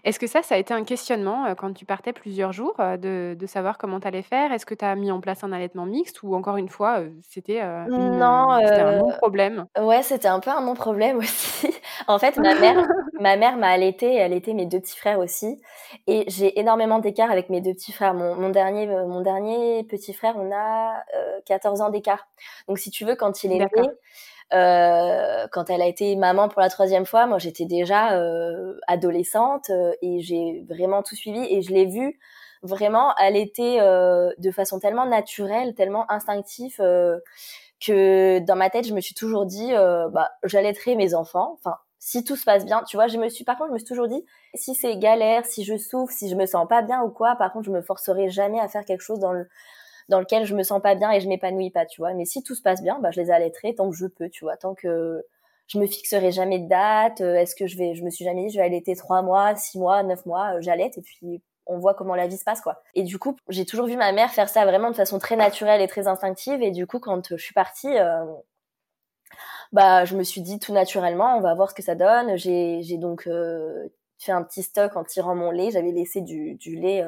[0.04, 3.46] Est-ce que ça, ça a été un questionnement quand tu partais plusieurs jours de, de
[3.46, 4.52] savoir comment tu allais faire?
[4.52, 7.60] Est-ce que tu as mis en place un allaitement mixte ou encore une fois, c'était
[7.60, 7.88] un
[8.98, 11.68] non-problème Ouais, c'était un peu un non-problème aussi.
[12.08, 12.76] en fait, ma mère
[13.24, 15.62] ma mère m'a allaité et allaité mes deux petits frères aussi.
[16.08, 18.14] Et j'ai énormément d'écart avec mes deux petits frères.
[18.14, 21.04] Mon, mon, dernier, mon dernier petit frère, on a
[21.46, 22.28] 14 ans d'écart.
[22.68, 23.68] Donc si tu veux, quand il est né,
[24.54, 29.70] euh, quand elle a été maman pour la troisième fois, moi j'étais déjà euh, adolescente
[29.72, 32.20] euh, et j'ai vraiment tout suivi et je l'ai vue
[32.62, 36.78] vraiment allaiter euh, de façon tellement naturelle, tellement instinctive
[37.86, 41.58] que dans ma tête je me suis toujours dit bah j'allaiterai mes enfants.
[41.60, 43.78] Enfin si tout se passe bien, tu vois, je me suis par contre je me
[43.78, 47.02] suis toujours dit si c'est galère, si je souffre, si je me sens pas bien
[47.02, 49.48] ou quoi, par contre je me forcerai jamais à faire quelque chose dans le
[50.10, 52.14] dans lequel je me sens pas bien et je m'épanouis pas, tu vois.
[52.14, 54.44] Mais si tout se passe bien, bah, je les allaiterai tant que je peux, tu
[54.44, 55.24] vois, tant que
[55.68, 57.22] je me fixerai jamais de date.
[57.22, 59.56] Euh, est-ce que je vais, je me suis jamais dit, je vais allaiter trois mois,
[59.56, 62.60] six mois, neuf mois, euh, j'allaite et puis on voit comment la vie se passe,
[62.60, 62.82] quoi.
[62.96, 65.80] Et du coup, j'ai toujours vu ma mère faire ça vraiment de façon très naturelle
[65.80, 66.62] et très instinctive.
[66.62, 68.26] Et du coup, quand je suis partie, euh,
[69.74, 72.38] bah, je me suis dit tout naturellement, on va voir ce que ça donne.
[72.38, 73.28] J'ai, donc
[74.20, 75.72] fait un petit stock en tirant mon lait.
[75.72, 77.04] J'avais laissé du, du lait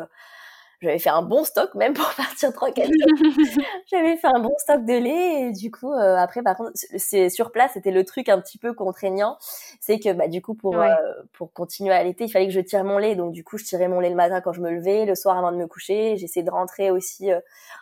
[0.86, 2.92] j'avais fait un bon stock même pour partir quatre
[3.88, 7.30] j'avais fait un bon stock de lait et du coup euh, après par contre c'est
[7.30, 9.38] sur place c'était le truc un petit peu contraignant.
[9.82, 10.96] C'est que bah du coup pour euh,
[11.34, 13.16] pour continuer à allaiter il fallait que je tire mon lait.
[13.16, 15.38] Donc du coup je tirais mon lait le matin quand je me levais le soir
[15.38, 16.18] avant de me coucher.
[16.18, 17.40] J'essayais de rentrer aussi euh,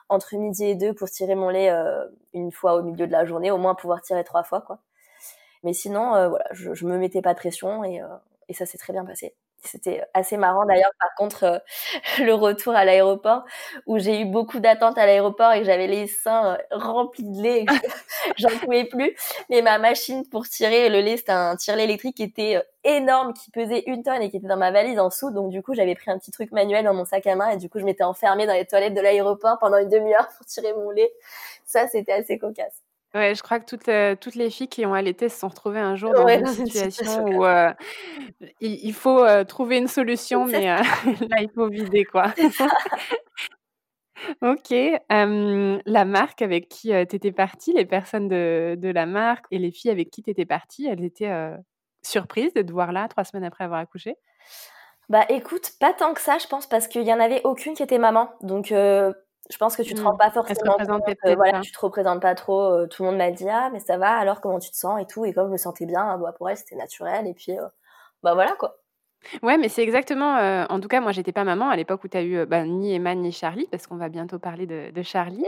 [0.08, 1.70] entre midi et deux pour tirer mon lait
[2.34, 4.80] une fois au milieu de la journée au moins pouvoir tirer trois fois quoi.
[5.64, 8.02] Mais sinon voilà je, je me mettais pas de pression et
[8.48, 9.36] et ça s'est très bien passé
[9.68, 11.60] c'était assez marrant d'ailleurs, par contre, euh,
[12.24, 13.44] le retour à l'aéroport
[13.88, 17.42] où j'ai eu beaucoup d'attentes à l'aéroport et que j'avais les seins euh, remplis de
[17.42, 17.74] lait et que
[18.38, 19.16] j'en pouvais plus.
[19.50, 23.34] Mais ma machine pour tirer le lait, c'était un tire-lait électrique qui était euh, énorme,
[23.34, 25.32] qui pesait une tonne et qui était dans ma valise en dessous.
[25.32, 27.58] Donc du coup, j'avais pris un petit truc manuel dans mon sac à main et
[27.58, 30.74] du coup, je m'étais enfermée dans les toilettes de l'aéroport pendant une demi-heure pour tirer
[30.74, 31.12] mon lait.
[31.66, 32.84] Ça, c'était assez cocasse.
[33.14, 35.80] Ouais, je crois que toutes, euh, toutes les filles qui ont allaité se sont retrouvées
[35.80, 37.72] un jour dans une situation où euh,
[38.60, 40.66] il, faut euh, trouver une solution, mais
[41.30, 42.34] là, il faut vider, quoi.
[44.42, 44.74] ok.
[45.10, 49.72] la marque avec qui tu étais partie, les personnes de, de, la marque et les
[49.72, 51.32] filles avec qui tu étais partie, elles étaient
[52.02, 54.16] surprises de te voir là trois semaines après avoir accouché?
[55.10, 57.84] Bah écoute, pas tant que ça, je pense, parce qu'il y en avait aucune qui
[57.84, 58.32] était maman.
[58.42, 58.74] Donc
[59.50, 60.18] je pense que tu te rends mmh.
[60.18, 62.62] pas forcément compte, euh, voilà, tu te représentes pas trop.
[62.62, 65.02] Euh, tout le monde m'a dit ah mais ça va, alors comment tu te sens
[65.02, 65.26] et tout.
[65.26, 67.66] Et comme je me sentais bien, bah, pour elle c'était naturel et puis euh,
[68.22, 68.78] bah voilà quoi.
[69.42, 70.36] Ouais, mais c'est exactement.
[70.70, 72.94] en tout cas, moi, j'étais pas maman à l'époque où tu as eu bah, ni
[72.94, 75.46] Emma ni Charlie, parce qu'on va bientôt parler de, Charlie.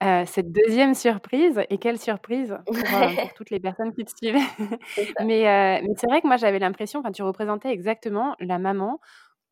[0.00, 2.74] Mmh cette deuxième surprise, et quelle surprise pour,
[3.36, 4.38] toutes les personnes qui te suivaient.
[5.20, 8.98] mais, mais c'est vrai que moi, j'avais l'impression, enfin, tu représentais exactement la maman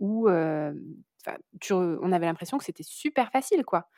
[0.00, 0.26] où
[1.70, 3.88] on avait l'impression que c'était super facile, quoi.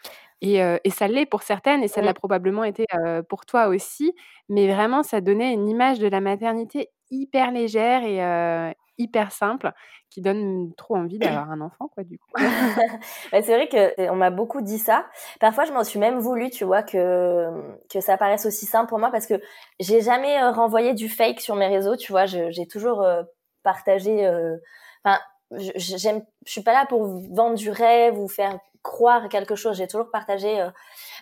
[0.40, 0.60] Et,
[0.90, 2.84] ça l'est pour certaines, et ça l'a probablement été
[3.28, 4.14] pour toi aussi.
[4.48, 9.72] Mais vraiment, ça donnait une image de la maternité hyper légère et hyper simple,
[10.10, 12.30] qui donne trop envie d'avoir un enfant, quoi, du coup.
[13.32, 15.06] Bah, c'est vrai que on m'a beaucoup dit ça.
[15.40, 17.48] Parfois, je m'en suis même voulu, tu vois, que
[17.90, 19.40] que ça paraisse aussi simple pour moi, parce que
[19.80, 22.26] j'ai jamais renvoyé du fake sur mes réseaux, tu vois.
[22.26, 23.06] J'ai toujours
[23.62, 24.28] partagé.
[25.04, 25.18] Enfin,
[25.52, 29.76] j'aime je suis pas là pour vendre du rêve ou faire croire quelque chose.
[29.76, 30.70] J'ai toujours partagé euh,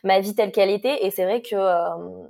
[0.05, 1.05] ma vie telle qu'elle était.
[1.05, 2.25] Et c'est vrai que euh,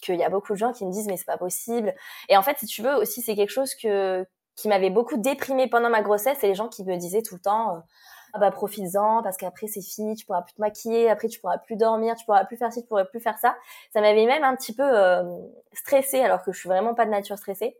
[0.00, 1.94] qu'il y a beaucoup de gens qui me disent mais c'est pas possible.
[2.28, 4.26] Et en fait si tu veux aussi c'est quelque chose que
[4.56, 6.38] qui m'avait beaucoup déprimé pendant ma grossesse.
[6.40, 7.78] C'est les gens qui me disaient tout le temps euh,
[8.34, 10.16] ah bah profites-en parce qu'après c'est fini.
[10.16, 11.10] Tu pourras plus te maquiller.
[11.10, 12.14] Après tu pourras plus dormir.
[12.16, 13.56] Tu pourras plus faire ci tu pourras plus faire ça
[13.92, 14.90] ça m'avait même un petit peu
[15.72, 17.76] stressée alors que je suis vraiment pas de nature stressée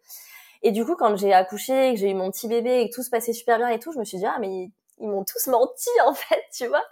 [0.62, 3.03] et du coup, quand j'ai accouché, que j'ai eu mon petit bébé et que tout
[3.03, 5.48] se passait super bien et tout, je me suis dit, ah, mais ils, m'ont tous
[5.48, 6.85] menti, en fait, tu vois.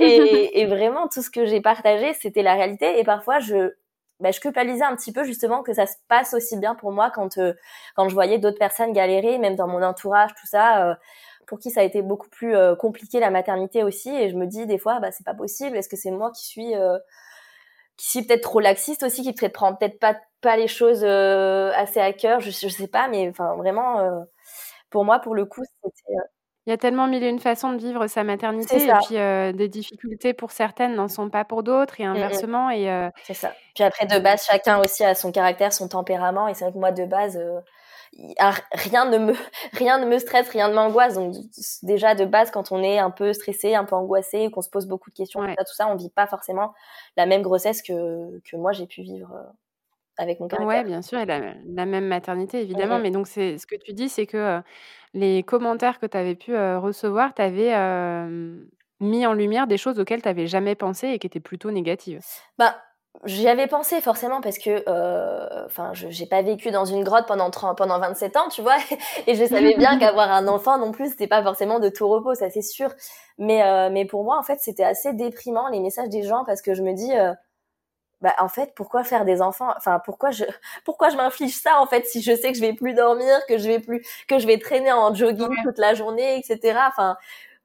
[0.00, 3.00] et, et, vraiment, tout ce que j'ai partagé, c'était la réalité.
[3.00, 3.72] Et parfois, je,
[4.20, 7.10] bah, je culpabilisais un petit peu, justement, que ça se passe aussi bien pour moi
[7.10, 7.54] quand, euh,
[7.96, 10.86] quand je voyais d'autres personnes galérer, même dans mon entourage, tout ça.
[10.90, 10.94] Euh,
[11.48, 14.46] pour qui ça a été beaucoup plus euh, compliqué la maternité aussi et je me
[14.46, 16.72] dis des fois bah c'est pas possible est-ce que c'est moi qui suis
[17.96, 21.72] qui suis peut-être trop laxiste aussi, qui peut-être prend peut-être pas pas les choses euh,
[21.74, 24.20] assez à cœur, je, je sais pas, mais enfin vraiment, euh,
[24.90, 26.16] pour moi, pour le coup, c'était.
[26.16, 26.22] Euh
[26.64, 29.16] il y a tellement mille et une façons de vivre sa maternité et puis
[29.58, 32.16] des difficultés pour certaines n'en sont pas pour d'autres et mmh, mmh.
[32.16, 32.70] inversement.
[32.70, 33.52] Et c'est ça.
[33.74, 36.78] Puis après de base, chacun aussi a son caractère, son tempérament et c'est vrai que
[36.78, 37.36] moi de base,
[38.72, 39.34] rien ne me
[39.72, 41.14] rien ne me stresse, rien ne m'angoisse.
[41.14, 41.34] Donc
[41.82, 44.86] déjà de base, quand on est un peu stressé, un peu angoissé, qu'on se pose
[44.86, 46.74] beaucoup de questions, tout ça, on vit pas forcément
[47.16, 49.52] la même grossesse que que moi j'ai pu vivre
[50.22, 50.68] avec mon caractère.
[50.68, 52.98] Ouais, bien sûr, et la, la même maternité évidemment.
[52.98, 54.60] Mais donc c'est ce que tu dis, c'est que
[55.14, 57.74] les commentaires que tu avais pu recevoir t'avaient
[59.00, 62.20] mis en lumière des choses auxquelles tu n'avais jamais pensé et qui étaient plutôt négatives.
[62.58, 62.76] Bah
[63.24, 67.26] J'y avais pensé forcément parce que, euh, enfin, je j'ai pas vécu dans une grotte
[67.26, 68.76] pendant 30, pendant 27 ans, tu vois,
[69.26, 72.34] et je savais bien qu'avoir un enfant non plus, c'était pas forcément de tout repos,
[72.34, 72.90] ça c'est sûr.
[73.38, 76.62] Mais euh, mais pour moi, en fait, c'était assez déprimant les messages des gens parce
[76.62, 77.32] que je me dis, euh,
[78.22, 79.72] bah en fait, pourquoi faire des enfants?
[79.76, 80.44] Enfin, pourquoi je
[80.84, 83.58] pourquoi je m'inflige ça en fait si je sais que je vais plus dormir, que
[83.58, 86.88] je vais plus que je vais traîner en jogging toute la journée, etc.
[86.88, 87.16] Enfin,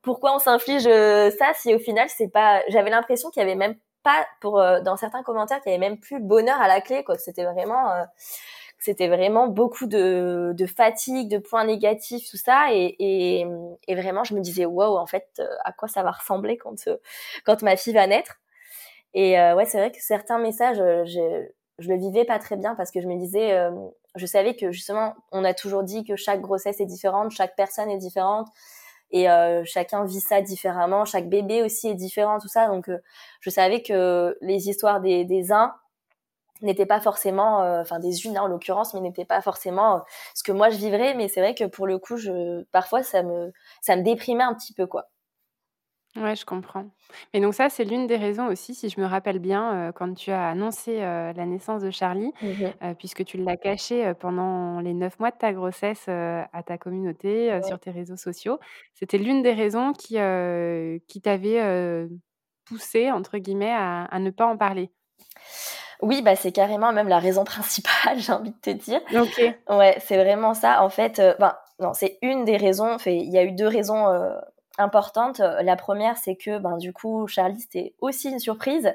[0.02, 3.76] pourquoi on s'inflige ça si au final c'est pas J'avais l'impression qu'il y avait même
[4.42, 7.18] pour euh, dans certains commentaires qu'il y avait même plus bonheur à la clé quoi
[7.18, 8.04] c'était vraiment euh,
[8.80, 13.46] c'était vraiment beaucoup de, de fatigue de points négatifs tout ça et, et,
[13.88, 16.88] et vraiment je me disais waouh en fait euh, à quoi ça va ressembler quand
[17.46, 18.36] quand ma fille va naître?
[19.18, 21.48] Et ouais c'est vrai que certains messages je,
[21.80, 23.58] je le vivais pas très bien parce que je me disais
[24.16, 27.90] je savais que justement on a toujours dit que chaque grossesse est différente chaque personne
[27.90, 28.48] est différente
[29.12, 32.68] et euh, chacun vit ça différemment, chaque bébé aussi est différent, tout ça.
[32.68, 33.00] Donc, euh,
[33.40, 35.74] je savais que les histoires des, des uns
[36.62, 40.04] n'étaient pas forcément, euh, enfin des unes hein, en l'occurrence, mais n'étaient pas forcément
[40.36, 41.14] ce que moi je vivrais.
[41.16, 44.54] Mais c'est vrai que pour le coup, je, parfois ça me, ça me déprimait un
[44.56, 45.10] petit peu, quoi.
[46.18, 46.86] Ouais, je comprends.
[47.34, 50.32] Mais donc ça, c'est l'une des raisons aussi, si je me rappelle bien, quand tu
[50.32, 55.32] as annoncé, la naissance de Charlie, mmh puisque tu l'as caché, pendant les neuf mois
[55.32, 58.60] de ta grossesse, à ta communauté, sur tes réseaux sociaux.
[58.94, 60.18] C'était l'une des raisons qui,
[61.08, 62.08] qui t'avait,
[62.66, 64.92] «poussé» entre guillemets à ne pas en parler?
[66.02, 69.02] Oui, bah, c'est carrément même la raison principale, j'ai envie de te dire.
[69.16, 69.42] OK.
[69.70, 70.84] Ouais, c'est vraiment ça.
[70.84, 74.06] En fait, ben, non, c'est une des raisons, il y a eu deux raisons,
[74.78, 75.40] importante.
[75.40, 78.94] La première, c'est que ben du coup, Charlie c'était aussi une surprise,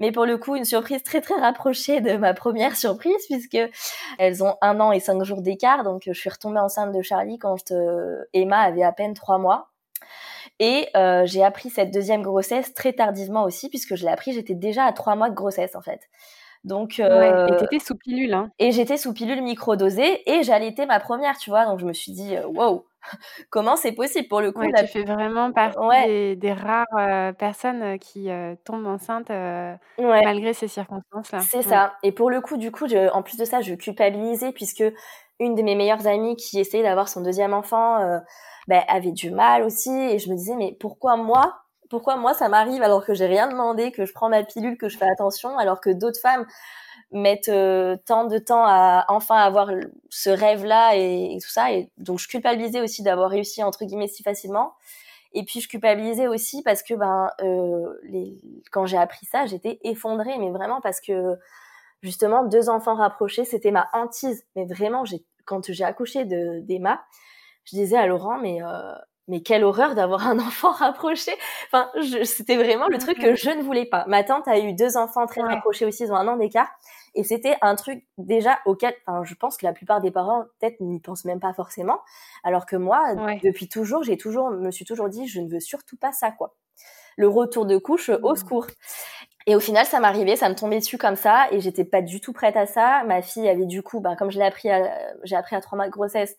[0.00, 3.58] mais pour le coup une surprise très très rapprochée de ma première surprise puisque
[4.18, 5.84] elles ont un an et cinq jours d'écart.
[5.84, 7.72] Donc je suis retombée enceinte de Charlie quand
[8.32, 9.70] Emma avait à peine trois mois.
[10.60, 14.54] Et euh, j'ai appris cette deuxième grossesse très tardivement aussi, puisque je l'ai appris, j'étais
[14.54, 16.08] déjà à trois mois de grossesse en fait.
[16.64, 18.50] Donc, euh, et t'étais sous pilule, hein.
[18.58, 21.64] Et j'étais sous pilule microdosée et j'allaitais ma première, tu vois.
[21.64, 22.84] Donc je me suis dit, euh, wow,
[23.50, 24.28] comment c'est possible?
[24.28, 28.86] Pour le coup ouais, Tu fais vraiment partie des, rares euh, personnes qui euh, tombent
[28.86, 29.30] enceintes
[29.98, 31.40] malgré ces circonstances-là.
[31.40, 31.94] C'est ça.
[32.02, 34.84] Et pour le coup, du coup, en plus de ça, je culpabilisais puisque
[35.40, 38.20] une de mes meilleures amies qui essayait d'avoir son deuxième enfant
[38.66, 39.90] ben, avait du mal aussi.
[39.90, 41.60] Et je me disais, mais pourquoi moi?
[41.90, 44.90] Pourquoi moi ça m'arrive alors que j'ai rien demandé, que je prends ma pilule, que
[44.90, 46.46] je fais attention, alors que d'autres femmes
[47.10, 49.70] mettent euh, tant de temps à enfin avoir
[50.10, 51.72] ce rêve-là et, tout ça.
[51.72, 54.74] Et donc, je culpabilisais aussi d'avoir réussi, entre guillemets, si facilement.
[55.32, 58.38] Et puis, je culpabilisais aussi parce que, ben, euh, les...
[58.70, 61.36] quand j'ai appris ça, j'étais effondrée, mais vraiment parce que,
[62.02, 64.44] justement, deux enfants rapprochés, c'était ma hantise.
[64.56, 67.02] Mais vraiment, j'ai quand j'ai accouché de d'Emma,
[67.64, 68.94] je disais à Laurent, mais euh,
[69.28, 71.32] mais quelle horreur d'avoir un enfant rapproché.
[71.66, 71.90] Enfin,
[72.24, 74.04] c'était vraiment le truc que je ne voulais pas.
[74.08, 76.68] Ma tante a eu deux enfants très rapprochés aussi, ils ont un an d'écart.
[77.14, 80.80] Et c'était un truc déjà auquel, enfin, je pense que la plupart des parents peut-être
[80.80, 82.00] n'y pensent même pas forcément.
[82.44, 85.96] Alors que moi, depuis toujours, j'ai toujours, me suis toujours dit, je ne veux surtout
[85.96, 86.54] pas ça, quoi.
[87.16, 88.36] Le retour de couche, au mmh.
[88.36, 88.66] secours.
[89.46, 92.20] Et au final, ça m'arrivait, ça me tombait dessus comme ça, et j'étais pas du
[92.20, 93.02] tout prête à ça.
[93.04, 94.68] Ma fille avait du coup, ben, comme je l'ai appris,
[95.24, 96.36] j'ai appris à trois mois de grossesse,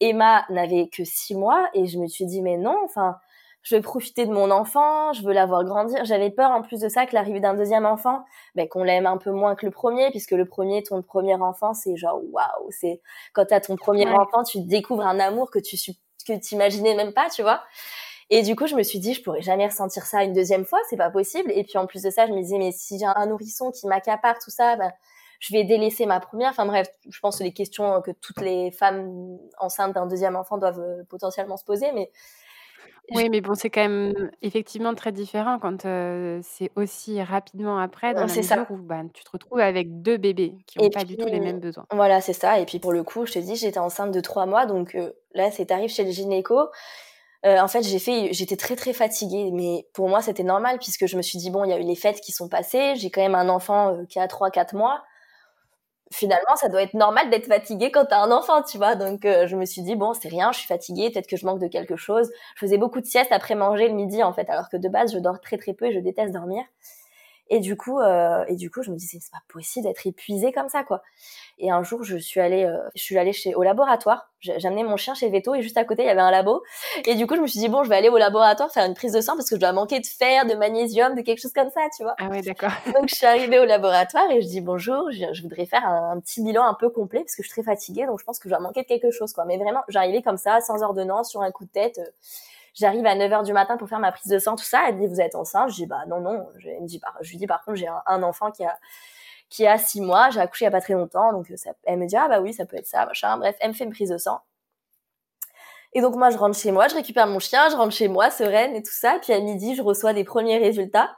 [0.00, 3.16] Emma n'avait que six mois et je me suis dit mais non, enfin,
[3.62, 6.04] je veux profiter de mon enfant, je veux la voir grandir.
[6.04, 8.24] J'avais peur en plus de ça que l'arrivée d'un deuxième enfant,
[8.56, 11.72] ben, qu'on l'aime un peu moins que le premier, puisque le premier, ton premier enfant,
[11.72, 13.00] c'est genre waouh, c'est
[13.32, 15.76] quand t'as ton premier enfant, tu découvres un amour que tu
[16.26, 17.62] que t'imaginais même pas, tu vois.
[18.30, 20.78] Et du coup, je me suis dit, je pourrais jamais ressentir ça une deuxième fois,
[20.88, 21.52] c'est pas possible.
[21.52, 23.86] Et puis en plus de ça, je me disais, mais si j'ai un nourrisson qui
[23.86, 24.92] m'accapare tout ça, ben,
[25.42, 26.50] je vais délaisser ma première.
[26.50, 30.56] Enfin bref, je pense que les questions que toutes les femmes enceintes d'un deuxième enfant
[30.56, 32.10] doivent euh, potentiellement se poser, mais
[33.10, 38.14] oui, mais bon, c'est quand même effectivement très différent quand euh, c'est aussi rapidement après,
[38.14, 41.16] dans la mesure où bah, tu te retrouves avec deux bébés qui n'ont pas du
[41.16, 41.84] tout les mêmes besoins.
[41.90, 42.60] Voilà, c'est ça.
[42.60, 45.10] Et puis pour le coup, je te dis, j'étais enceinte de trois mois, donc euh,
[45.34, 46.68] là, c'est arrivé chez le gynéco.
[47.44, 51.16] en fait, j'ai fait, j'étais très très fatiguée, mais pour moi, c'était normal puisque je
[51.16, 53.22] me suis dit bon, il y a eu les fêtes qui sont passées, j'ai quand
[53.22, 55.02] même un enfant qui a trois quatre mois
[56.12, 58.94] finalement, ça doit être normal d'être fatigué quand t'as un enfant, tu vois.
[58.96, 61.46] Donc, euh, je me suis dit, bon, c'est rien, je suis fatiguée, peut-être que je
[61.46, 62.30] manque de quelque chose.
[62.56, 65.12] Je faisais beaucoup de siestes après manger le midi, en fait, alors que de base,
[65.14, 66.62] je dors très très peu et je déteste dormir.
[67.54, 70.52] Et du coup, euh, et du coup, je me disais, c'est pas possible d'être épuisée
[70.52, 71.02] comme ça, quoi.
[71.58, 74.30] Et un jour, je suis allée, euh, je suis allée chez au laboratoire.
[74.64, 76.62] Amené mon chien chez Veto et juste à côté, il y avait un labo.
[77.04, 78.94] Et du coup, je me suis dit bon, je vais aller au laboratoire faire une
[78.94, 81.52] prise de sang parce que je dois manquer de fer, de magnésium, de quelque chose
[81.52, 82.14] comme ça, tu vois.
[82.18, 82.72] Ah ouais, d'accord.
[82.94, 86.42] Donc je suis arrivée au laboratoire et je dis bonjour, je, voudrais faire un, petit
[86.42, 88.54] bilan un peu complet parce que je suis très fatiguée, donc je pense que je
[88.54, 89.44] dois manquer de quelque chose, quoi.
[89.44, 91.98] Mais vraiment, j'arrivais comme ça, sans ordonnance, sur un coup de tête.
[91.98, 92.10] Euh,
[92.74, 94.84] J'arrive à 9h du matin pour faire ma prise de sang, tout ça.
[94.88, 95.70] Elle dit, vous êtes enceinte?
[95.70, 96.48] Je dis, bah, non, non.
[96.56, 98.78] Je, me dit, je lui dis, par contre, j'ai un, enfant qui a,
[99.50, 100.30] qui a 6 mois.
[100.30, 101.32] J'ai accouché il y a pas très longtemps.
[101.32, 103.36] Donc, ça, elle me dit, ah, bah oui, ça peut être ça, machin.
[103.36, 104.40] Bref, elle me fait une prise de sang.
[105.92, 108.30] Et donc, moi, je rentre chez moi, je récupère mon chien, je rentre chez moi,
[108.30, 109.18] sereine et tout ça.
[109.20, 111.14] Puis à midi, je reçois des premiers résultats.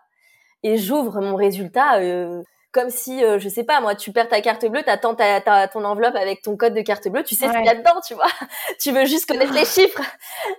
[0.65, 2.43] Et j'ouvre mon résultat, euh,
[2.75, 5.69] comme si, euh, je sais pas, moi, tu perds ta carte bleue, t'attends ta, ta,
[5.69, 8.01] ton enveloppe avec ton code de carte bleue, tu sais ce qu'il y a dedans,
[8.05, 8.27] tu vois.
[8.81, 10.03] tu veux juste connaître les chiffres.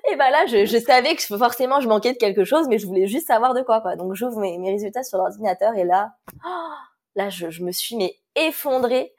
[0.09, 2.88] Et ben là, je, je, savais que forcément, je manquais de quelque chose, mais je
[2.88, 3.97] voulais juste savoir de quoi, quoi.
[3.97, 6.13] Donc, j'ouvre mes, mes résultats sur l'ordinateur et là,
[6.45, 6.74] oh,
[7.16, 9.13] là, je, je me suis mais effondrée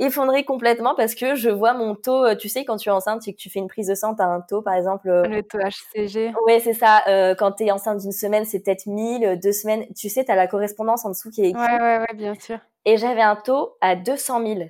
[0.00, 3.28] effondré complètement parce que je vois mon taux, euh, tu sais, quand tu es enceinte
[3.28, 5.08] et que tu fais une prise de sang, tu as un taux, par exemple.
[5.08, 6.32] Euh, Le taux HCG.
[6.46, 7.02] Oui, c'est ça.
[7.06, 9.86] Euh, quand tu es enceinte d'une semaine, c'est peut-être 1000, deux semaines.
[9.94, 11.64] Tu sais, tu as la correspondance en dessous qui est écrite.
[11.64, 12.58] Ouais, ouais, ouais, bien sûr.
[12.86, 14.60] Et j'avais un taux à 200 000.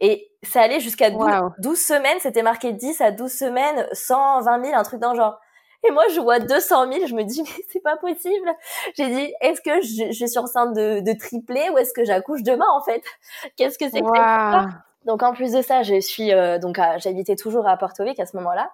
[0.00, 4.82] Et ça allait jusqu'à 12, semaines, c'était marqué 10 à 12 semaines, 120 000, un
[4.82, 5.38] truc dans genre.
[5.84, 8.48] Et moi, je vois 200 000, je me dis, mais c'est pas possible.
[8.96, 12.42] J'ai dit, est-ce que je, je, suis enceinte de, de triplé ou est-ce que j'accouche
[12.42, 13.02] demain, en fait?
[13.56, 14.68] Qu'est-ce que c'est que ça
[15.04, 18.26] Donc, en plus de ça, je suis, euh, donc, j'habitais toujours à Porto Vecchio à
[18.26, 18.70] ce moment-là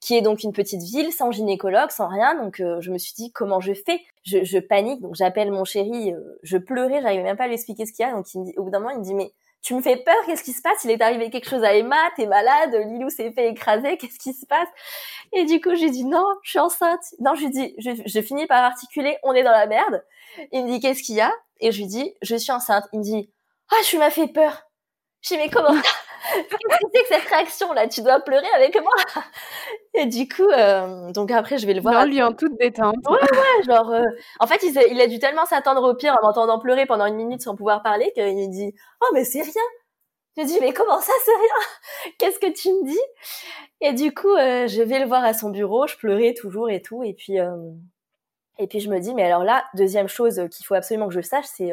[0.00, 2.34] qui est donc une petite ville sans gynécologue, sans rien.
[2.34, 4.00] Donc euh, je me suis dit comment je fais?
[4.24, 7.54] Je, je panique, donc j'appelle mon chéri, euh, je pleurais, j'arrivais même pas à lui
[7.54, 8.12] expliquer ce qu'il y a.
[8.12, 9.32] Donc il me dit, au bout d'un moment, il me dit mais
[9.62, 10.84] tu me fais peur, qu'est-ce qui se passe?
[10.84, 14.32] Il est arrivé quelque chose à Emma, t'es malade, Lilou s'est fait écraser, qu'est-ce qui
[14.32, 14.68] se passe?
[15.32, 17.02] Et du coup, j'ai dit non, je suis enceinte.
[17.18, 20.04] Non, je lui dis, je, finis par articuler, on est dans la merde.
[20.52, 21.32] Il me dit qu'est-ce qu'il y a?
[21.60, 22.84] Et je lui dis, je suis enceinte.
[22.92, 23.30] Il me dit,
[23.70, 24.66] ah, je m'as fait peur.
[25.20, 25.78] Je dis mais comment?
[26.32, 27.88] Qu'est-ce que c'est que cette réaction là?
[27.88, 28.92] Tu dois pleurer avec moi
[29.94, 31.94] Et du coup, euh, donc après je vais le voir.
[31.94, 32.96] Non, lui en toute détente.
[33.08, 33.90] Ouais, ouais, genre.
[33.90, 34.04] Euh,
[34.38, 37.16] en fait, il, il, a dû tellement s'attendre au pire en m'entendant pleurer pendant une
[37.16, 39.62] minute sans pouvoir parler qu'il me dit Oh mais c'est rien.
[40.36, 42.12] Je dis mais comment ça c'est rien?
[42.18, 43.00] Qu'est-ce que tu me dis?
[43.80, 45.86] Et du coup, euh, je vais le voir à son bureau.
[45.86, 47.02] Je pleurais toujours et tout.
[47.02, 47.36] Et puis,
[48.58, 51.20] et puis je me dis mais alors là, deuxième chose qu'il faut absolument que je
[51.20, 51.72] sache, c'est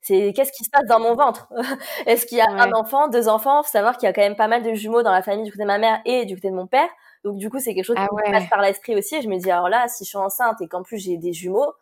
[0.00, 1.48] c'est qu'est-ce qui se passe dans mon ventre?
[2.06, 3.62] Est-ce qu'il y a un enfant, deux enfants?
[3.62, 5.50] Faut savoir qu'il y a quand même pas mal de jumeaux dans la famille du
[5.50, 6.88] côté de ma mère et du côté de mon père.
[7.24, 9.16] Donc du coup, c'est quelque chose ah qui me passe par l'esprit aussi.
[9.16, 11.32] Et je me dis alors là, si je suis enceinte et qu'en plus j'ai des
[11.32, 11.72] jumeaux,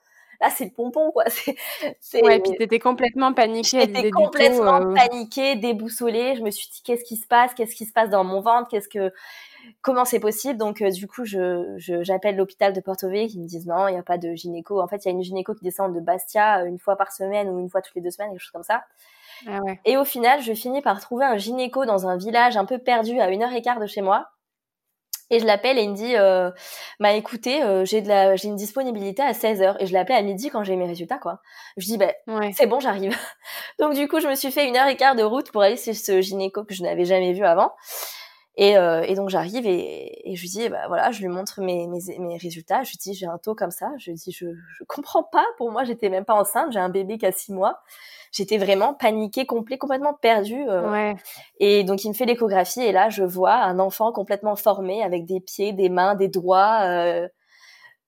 [0.40, 1.24] là c'est le pompon quoi.
[2.00, 3.80] C'est, Ouais, puis t'étais complètement paniquée.
[3.80, 4.94] J'étais complètement euh...
[4.94, 6.36] paniquée, déboussolée.
[6.36, 7.52] Je me suis dit qu'est-ce qui se passe?
[7.54, 8.68] Qu'est-ce qui se passe dans mon ventre?
[8.68, 9.12] Qu'est-ce que
[9.82, 13.46] comment c'est possible Donc euh, du coup, je j'appelle l'hôpital de Porto Vecchio qui me
[13.46, 14.80] disent non, il n'y a pas de gynéco.
[14.80, 17.12] En fait, il y a une gynéco qui descend de Bastia euh, une fois par
[17.12, 18.84] semaine ou une fois toutes les deux semaines, quelque chose comme ça.
[19.46, 19.80] Ah ouais.
[19.84, 23.20] Et au final, je finis par trouver un gynéco dans un village un peu perdu
[23.20, 24.28] à une heure et quart de chez moi.
[25.30, 26.50] Et je l'appelle et il me dit, euh,
[27.00, 29.82] bah écoutez, euh, j'ai de la, j'ai une disponibilité à 16 heures.
[29.82, 31.40] Et je l'appelle à midi quand j'ai mes résultats, quoi.
[31.76, 32.12] Je dis, bah,
[32.56, 33.16] c'est bon, j'arrive.
[33.80, 35.76] Donc du coup, je me suis fait une heure et quart de route pour aller
[35.76, 37.72] chez ce gynéco que je n'avais jamais vu avant.
[38.58, 41.60] Et, euh, et donc j'arrive et, et, je lui dis, bah voilà, je lui montre
[41.60, 42.82] mes, mes, mes résultats.
[42.84, 43.90] Je lui dis, j'ai un taux comme ça.
[43.98, 45.44] Je lui dis, je, je comprends pas.
[45.58, 46.72] Pour moi, j'étais même pas enceinte.
[46.72, 47.82] J'ai un bébé qui a six mois.
[48.32, 50.68] J'étais vraiment paniquée, complet, complètement perdue.
[50.68, 50.90] Euh.
[50.90, 51.16] Ouais.
[51.58, 55.24] Et donc il me fait l'échographie et là je vois un enfant complètement formé avec
[55.24, 56.80] des pieds, des mains, des doigts.
[56.82, 57.28] Euh,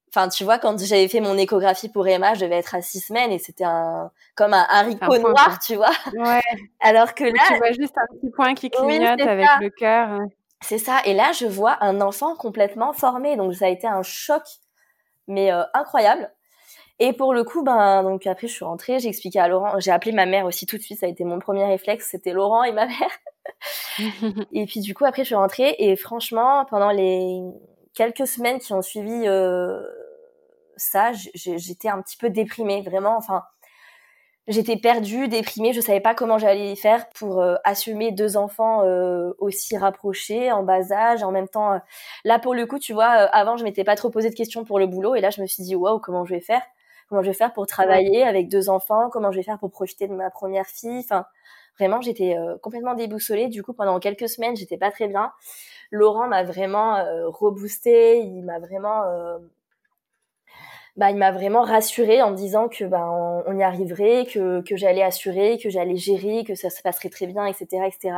[0.09, 3.01] Enfin, tu vois, quand j'avais fait mon échographie pour Emma, je devais être à six
[3.01, 5.93] semaines et c'était un comme un haricot noir, tu vois.
[6.15, 6.41] Ouais.
[6.81, 10.21] Alors que là, tu vois juste un petit point qui clignote avec le cœur.
[10.61, 11.01] C'est ça.
[11.05, 13.37] Et là, je vois un enfant complètement formé.
[13.37, 14.43] Donc, ça a été un choc,
[15.27, 16.31] mais euh, incroyable.
[17.01, 19.93] Et pour le coup, ben, donc après, je suis rentrée, j'ai expliqué à Laurent, j'ai
[19.93, 22.65] appelé ma mère aussi tout de suite, ça a été mon premier réflexe, c'était Laurent
[22.65, 23.99] et ma mère.
[24.53, 27.41] et puis, du coup, après, je suis rentrée et franchement, pendant les
[27.99, 29.83] quelques semaines qui ont suivi euh,
[30.77, 33.43] ça, j'étais un petit peu déprimée, vraiment, enfin,
[34.47, 39.33] j'étais perdue, déprimée, je savais pas comment j'allais faire pour euh, assumer deux enfants euh,
[39.39, 41.81] aussi rapprochés, en bas âge, en même temps.
[42.25, 44.79] Là, pour le coup, tu vois, avant, je m'étais pas trop posé de questions pour
[44.79, 46.63] le boulot, et là, je me suis dit, waouh, comment je vais faire?
[47.09, 49.11] Comment je vais faire pour travailler avec deux enfants?
[49.11, 51.01] Comment je vais faire pour profiter de ma première fille?
[51.01, 51.25] Enfin,
[51.77, 53.49] vraiment, j'étais complètement déboussolée.
[53.49, 55.33] Du coup, pendant quelques semaines, j'étais pas très bien.
[55.91, 59.05] Laurent m'a vraiment reboosté, il m'a vraiment
[60.99, 63.09] bah, il m'a vraiment rassurée en me disant que bah,
[63.47, 67.29] on, y arriverait, que, que j'allais assurer, que j'allais gérer, que ça se passerait très
[67.29, 68.17] bien, etc., etc.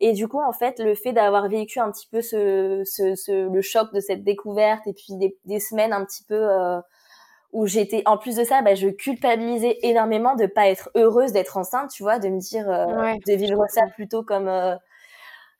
[0.00, 3.52] Et du coup, en fait, le fait d'avoir vécu un petit peu ce, ce, ce,
[3.52, 6.80] le choc de cette découverte et puis des, des semaines un petit peu euh,
[7.52, 11.56] où j'étais en plus de ça bah, je culpabilisais énormément de pas être heureuse d'être
[11.56, 14.76] enceinte tu vois de me dire euh, de vivre ça plutôt comme euh,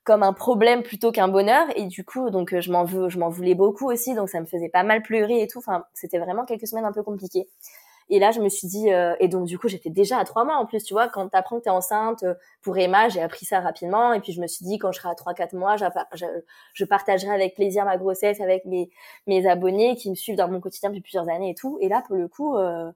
[0.09, 1.67] comme un problème plutôt qu'un bonheur.
[1.75, 4.39] Et du coup donc euh, je m'en veux je m'en voulais beaucoup aussi donc ça
[4.39, 5.59] me faisait pas mal pleurer et tout.
[5.59, 7.47] Enfin c'était vraiment quelques semaines un peu compliquées.
[8.11, 10.43] Et là, je me suis dit, euh, et donc du coup, j'étais déjà à trois
[10.43, 12.33] mois en plus, tu vois, quand t'apprends que t'es enceinte, euh,
[12.63, 15.09] pour Emma, j'ai appris ça rapidement, et puis je me suis dit, quand je serai
[15.09, 16.25] à trois, quatre mois, je,
[16.73, 18.89] je partagerai avec plaisir ma grossesse avec mes,
[19.27, 21.77] mes abonnés qui me suivent dans mon quotidien depuis plusieurs années et tout.
[21.81, 22.91] Et là, pour le coup, euh,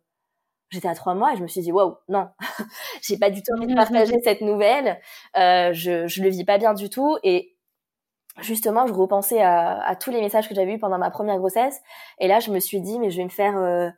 [0.74, 2.30] j'étais à trois mois et je me suis dit, waouh, non,
[3.02, 5.00] j'ai pas du tout envie de partager cette nouvelle,
[5.36, 7.56] je, je le vis pas bien du tout, et
[8.42, 11.80] justement, je repensais à, à tous les messages que j'avais eus pendant ma première grossesse,
[12.20, 13.94] et là, je me suis dit, mais je vais me faire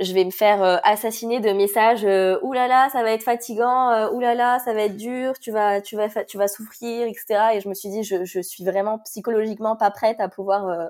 [0.00, 3.22] je vais me faire euh, assassiner de messages euh, oulala là là, ça va être
[3.22, 6.48] fatigant euh, oulala là là, ça va être dur tu vas tu vas tu vas
[6.48, 10.28] souffrir etc et je me suis dit je, je suis vraiment psychologiquement pas prête à
[10.28, 10.86] pouvoir euh,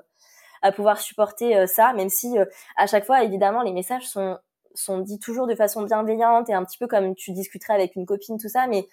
[0.61, 2.37] à pouvoir supporter ça même si
[2.77, 4.37] à chaque fois évidemment les messages sont
[4.75, 8.05] sont dits toujours de façon bienveillante et un petit peu comme tu discuterais avec une
[8.05, 8.87] copine tout ça mais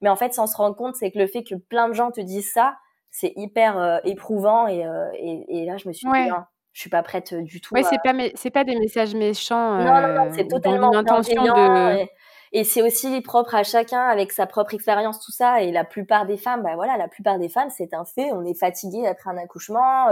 [0.00, 2.10] mais en fait sans se rendre compte c'est que le fait que plein de gens
[2.10, 2.76] te disent ça
[3.10, 7.04] c'est hyper éprouvant et, et, et là je me suis dit hein, je suis pas
[7.04, 7.72] prête du tout.
[7.72, 9.78] Ouais, c'est pas c'est pas des messages méchants.
[9.78, 12.00] Non, non, non, c'est totalement une intention de.
[12.00, 12.10] Et,
[12.56, 15.60] et c'est aussi propre à chacun avec sa propre expérience, tout ça.
[15.60, 18.30] Et la plupart des femmes, bah voilà, la plupart des femmes, c'est un fait.
[18.32, 20.08] On est fatigué après un accouchement.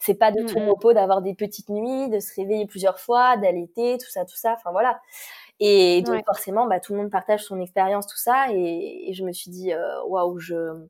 [0.00, 3.36] C'est pas de tout mmh repos d'avoir des petites nuits, de se réveiller plusieurs fois,
[3.36, 4.54] d'allaiter, tout ça, tout ça.
[4.58, 5.00] Enfin voilà.
[5.60, 8.46] Et donc forcément, bah tout le monde partage son expérience, tout ça.
[8.50, 9.72] Et, et je me suis dit,
[10.08, 10.88] waouh, je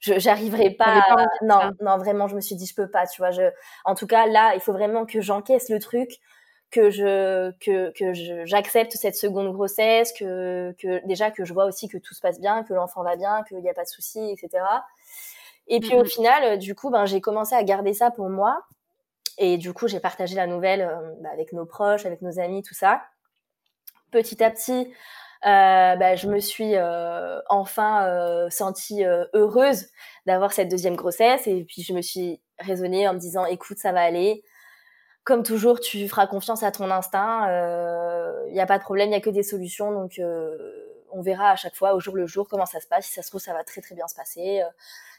[0.00, 1.04] je j'arriverai pas,
[1.42, 3.42] non non vraiment je me suis dit je peux pas tu vois je
[3.84, 6.18] en tout cas là il faut vraiment que j'encaisse le truc
[6.72, 8.12] que je que que
[8.44, 12.40] j'accepte cette seconde grossesse que que déjà que je vois aussi que tout se passe
[12.40, 14.64] bien que l'enfant va bien qu'il n'y a pas de soucis etc
[15.68, 18.62] et puis au final du coup ben j'ai commencé à garder ça pour moi.
[19.38, 22.62] Et du coup j'ai partagé la nouvelle euh, bah, avec nos proches avec nos amis
[22.62, 23.02] tout ça.
[24.10, 24.92] Petit à petit
[25.44, 29.86] euh, bah, je me suis euh, enfin euh, sentie euh, heureuse
[30.26, 31.46] d'avoir cette deuxième grossesse.
[31.46, 34.44] Et puis je me suis raisonnée en me disant écoute ça va aller
[35.24, 37.46] comme toujours tu feras confiance à ton instinct
[38.48, 40.20] il n'y a pas de problème il y a que des solutions donc
[41.10, 43.06] on verra à chaque fois au jour le jour comment ça se passe.
[43.06, 44.62] Si ça se trouve ça va très très bien se passer.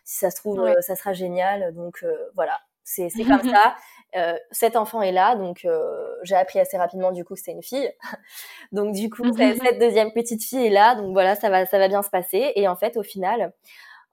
[0.04, 1.74] Si ça se trouve ça sera génial.
[1.74, 2.04] Donc
[2.36, 2.60] voilà.
[2.84, 3.76] C'est comme ça.
[4.16, 7.54] Euh, cet enfant est là, donc euh, j'ai appris assez rapidement du coup que c'était
[7.54, 7.92] une fille.
[8.72, 11.88] donc du coup, cette deuxième petite fille est là, donc voilà, ça va, ça va
[11.88, 12.52] bien se passer.
[12.56, 13.54] Et en fait, au final,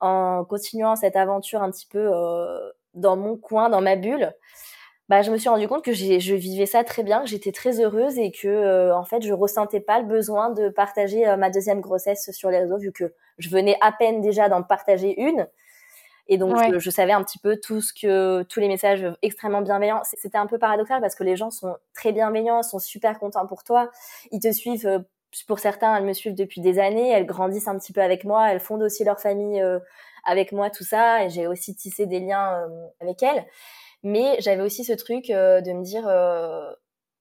[0.01, 4.32] en continuant cette aventure un petit peu euh, dans mon coin, dans ma bulle,
[5.11, 7.81] bah, je me suis rendu compte que je vivais ça très bien, que j'étais très
[7.81, 12.31] heureuse et que en fait, je ressentais pas le besoin de partager ma deuxième grossesse
[12.33, 15.47] sur les réseaux, vu que je venais à peine déjà d'en partager une.
[16.33, 20.03] Et donc, je, savais un petit peu tout ce que, tous les messages extrêmement bienveillants.
[20.05, 23.65] C'était un peu paradoxal parce que les gens sont très bienveillants, sont super contents pour
[23.65, 23.91] toi.
[24.31, 25.01] Ils te suivent, euh,
[25.49, 28.53] pour certains, elles me suivent depuis des années, elles grandissent un petit peu avec moi,
[28.53, 29.81] elles fondent aussi leur famille euh,
[30.25, 31.25] avec moi, tout ça.
[31.25, 33.45] Et j'ai aussi tissé des liens euh, avec elles.
[34.03, 36.05] Mais j'avais aussi ce truc de me dire,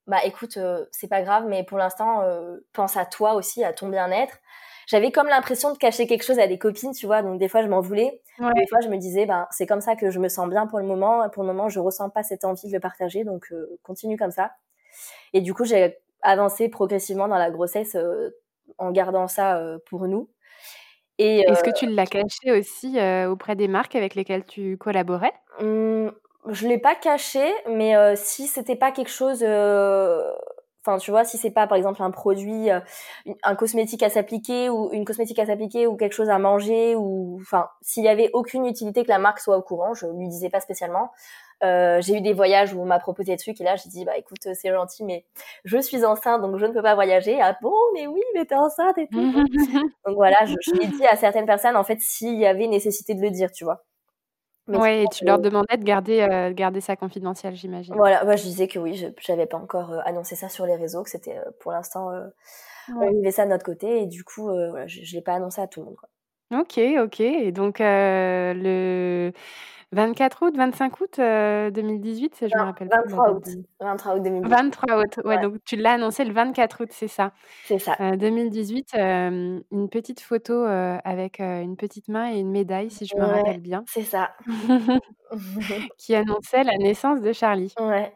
[0.07, 0.57] bah écoute,
[0.91, 2.23] c'est pas grave, mais pour l'instant,
[2.73, 4.39] pense à toi aussi, à ton bien-être
[4.89, 7.21] j'avais comme l'impression de cacher quelque chose à des copines, tu vois.
[7.21, 8.21] Donc des fois, je m'en voulais.
[8.39, 10.79] Des fois, je me disais, ben c'est comme ça que je me sens bien pour
[10.79, 11.29] le moment.
[11.29, 14.31] Pour le moment, je ressens pas cette envie de le partager, donc euh, continue comme
[14.31, 14.51] ça.
[15.33, 18.31] Et du coup, j'ai avancé progressivement dans la grossesse euh,
[18.79, 20.27] en gardant ça euh, pour nous.
[21.19, 25.33] Est-ce que tu l'as caché aussi auprès des marques avec lesquelles tu collaborais?
[25.59, 26.07] Mmh,
[26.47, 29.43] Je l'ai pas caché, mais si c'était pas quelque chose
[30.85, 32.79] Enfin, tu vois, si c'est pas par exemple un produit, euh,
[33.43, 37.37] un cosmétique à s'appliquer ou une cosmétique à s'appliquer ou quelque chose à manger ou,
[37.41, 40.49] enfin, s'il y avait aucune utilité que la marque soit au courant, je lui disais
[40.49, 41.11] pas spécialement.
[41.63, 44.05] Euh, j'ai eu des voyages où on m'a proposé des trucs et là j'ai dit
[44.05, 45.25] bah écoute c'est gentil mais
[45.65, 47.37] je suis enceinte donc je ne peux pas voyager.
[47.41, 49.19] Ah bon mais oui mais t'es enceinte et tout.
[50.05, 53.13] Donc voilà je, je l'ai dit à certaines personnes en fait s'il y avait nécessité
[53.13, 53.83] de le dire tu vois
[54.69, 57.95] oui, et tu leur demandais de garder, euh, garder ça confidentiel, j'imagine.
[57.95, 60.75] Voilà, moi je disais que oui, je n'avais pas encore euh, annoncé ça sur les
[60.75, 62.11] réseaux, que c'était euh, pour l'instant,
[62.89, 65.61] on vivait ça de notre côté, et du coup, voilà, je ne l'ai pas annoncé
[65.61, 65.95] à tout le monde.
[65.95, 66.09] Quoi.
[66.61, 67.19] Ok, ok.
[67.19, 69.31] Et donc, le
[69.91, 73.43] 24 août, 25 août 2018, je me rappelle 23 août.
[73.79, 74.49] 23 août 2018.
[74.49, 77.31] 23 août, ouais, donc tu l'as annoncé le 24 août, c'est ça.
[77.65, 77.95] C'est ça.
[78.15, 83.61] 2018, une petite photo avec une petite main et une médaille, si je me rappelle
[83.61, 83.83] bien.
[83.87, 84.31] C'est ça.
[85.97, 87.73] qui annonçait la naissance de Charlie.
[87.79, 88.13] Ouais,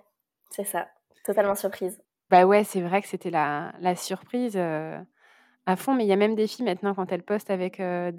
[0.50, 0.88] c'est ça.
[1.24, 2.00] Totalement surprise.
[2.30, 4.58] Bah ouais, c'est vrai que c'était la, la surprise.
[5.66, 8.12] À fond, mais il y a même des filles maintenant quand elles postent avec des,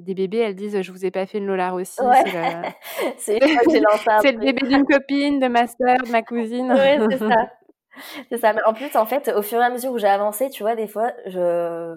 [0.00, 2.00] des, bébés, elles disent je vous ai pas fait une Lola aussi.
[3.16, 4.32] C'est le...
[4.32, 6.72] le bébé d'une copine, de ma soeur, de ma cousine.
[6.72, 7.50] Oui, c'est ça.
[8.30, 8.52] c'est ça.
[8.52, 10.74] Mais en plus, en fait, au fur et à mesure où j'ai avancé, tu vois,
[10.74, 11.94] des fois, je,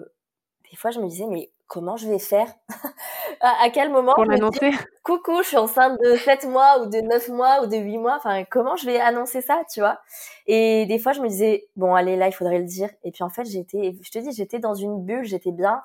[0.74, 2.52] des fois, je me disais, mais comment je vais faire
[3.40, 4.72] à, quel moment Pour l'annoncer
[5.04, 8.16] Coucou, je suis enceinte de 7 mois ou de 9 mois ou de 8 mois.
[8.16, 10.00] Enfin, comment je vais annoncer ça, tu vois?
[10.48, 12.90] Et des fois, je me disais, bon, allez, là, il faudrait le dire.
[13.04, 15.80] Et puis, en fait, j'étais, je te dis, j'étais dans une bulle, j'étais bien.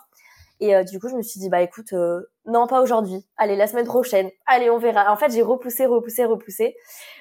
[0.60, 3.24] Et euh, du coup, je me suis dit, bah écoute, euh, non, pas aujourd'hui.
[3.38, 4.32] Allez, la semaine prochaine.
[4.48, 5.14] Allez, on verra.
[5.14, 6.76] En fait, j'ai repoussé, repoussé, repoussé,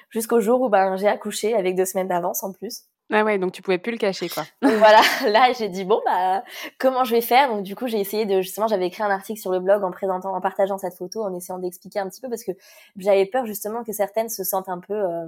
[0.09, 2.85] jusqu'au jour où ben, j'ai accouché avec deux semaines d'avance en plus.
[3.11, 4.43] Ah ouais, donc tu pouvais plus le cacher, quoi.
[4.61, 6.43] voilà, là j'ai dit bon bah
[6.77, 7.49] comment je vais faire?
[7.49, 9.89] Donc du coup j'ai essayé de justement j'avais écrit un article sur le blog en
[9.89, 12.51] présentant, en partageant cette photo, en essayant d'expliquer un petit peu parce que
[12.97, 15.25] j'avais peur justement que certaines se sentent un peu euh,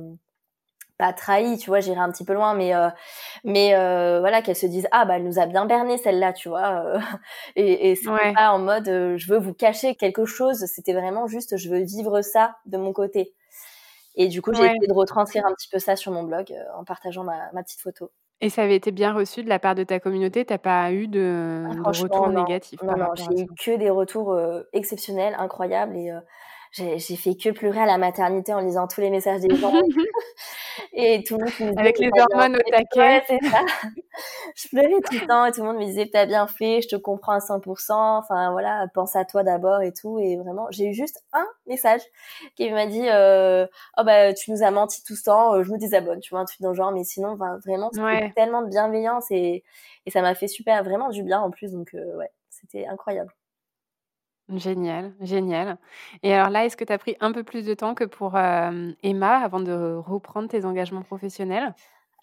[1.00, 2.90] pas trahies, tu vois, j'irai un petit peu loin, mais euh,
[3.44, 6.50] mais euh, voilà qu'elles se disent ah bah elle nous a bien berné celle-là, tu
[6.50, 7.00] vois, euh,
[7.56, 11.58] et, et c'est pas en mode je veux vous cacher quelque chose, c'était vraiment juste
[11.58, 13.34] je veux vivre ça de mon côté.
[14.16, 16.64] Et du coup, j'ai essayé de retranscrire un petit peu ça sur mon blog euh,
[16.78, 18.12] en partageant ma, petite photo.
[18.42, 20.44] Et ça avait été bien reçu de la part de ta communauté?
[20.46, 24.64] T'as pas eu de, ah, retours négatifs Non, non, j'ai eu que des retours euh,
[24.74, 25.96] exceptionnels, incroyables.
[25.96, 26.20] Et euh,
[26.72, 29.74] j'ai fait que pleurer à la maternité en lisant tous les messages des gens.
[30.94, 33.24] et tout le monde me disait, Avec les hormones au taquet.
[33.28, 33.60] c'est ça.
[34.56, 36.88] je pleurais tout le temps et tout le monde me disait, t'as bien fait, je
[36.88, 37.92] te comprends à 100%.
[37.92, 40.18] Enfin, voilà, pense à toi d'abord et tout.
[40.20, 42.02] Et vraiment, j'ai eu juste un message
[42.56, 43.68] qui m'a dit, euh,
[43.98, 46.40] oh bah, tu nous as menti tout ce temps, euh, je me désabonne, tu vois,
[46.40, 46.94] un truc dans le genre.
[46.94, 49.64] Mais sinon, vraiment, c'était tellement de bienveillance et,
[50.06, 51.74] et ça m'a fait super, vraiment du bien en plus.
[51.74, 53.34] Donc, euh, ouais, c'était incroyable.
[54.54, 55.78] Génial, génial.
[56.24, 58.38] Et alors là, est-ce que tu as pris un peu plus de temps que pour
[58.38, 61.74] Emma avant de reprendre tes engagements professionnels?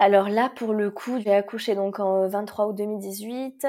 [0.01, 3.67] Alors là, pour le coup, j'ai accouché donc en 23 août 2018.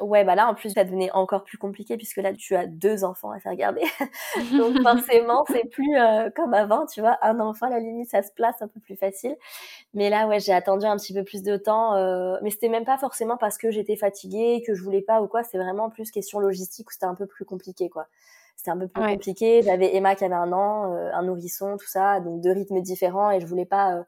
[0.00, 3.04] Ouais, bah là, en plus, ça devenait encore plus compliqué puisque là, tu as deux
[3.04, 3.82] enfants à faire garder.
[4.58, 7.16] Donc, forcément, c'est plus euh, comme avant, tu vois.
[7.22, 9.36] Un enfant, à la limite, ça se place un peu plus facile.
[9.94, 11.94] Mais là, ouais, j'ai attendu un petit peu plus de temps.
[11.94, 15.28] Euh, mais c'était même pas forcément parce que j'étais fatiguée, que je voulais pas ou
[15.28, 15.44] quoi.
[15.44, 18.08] C'est vraiment plus question logistique où c'était un peu plus compliqué, quoi
[18.64, 19.60] c'était un peu plus compliqué.
[19.62, 23.30] J'avais Emma qui avait un an, euh, un nourrisson, tout ça, donc deux rythmes différents
[23.30, 24.02] et je voulais pas euh,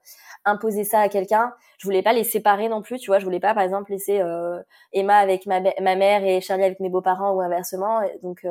[0.47, 1.53] imposer ça à quelqu'un.
[1.77, 3.19] Je voulais pas les séparer non plus, tu vois.
[3.19, 4.59] Je voulais pas, par exemple, laisser euh,
[4.95, 8.01] Emma avec ma, ma mère et Charlie avec mes beaux-parents ou inversement.
[8.23, 8.47] Donc,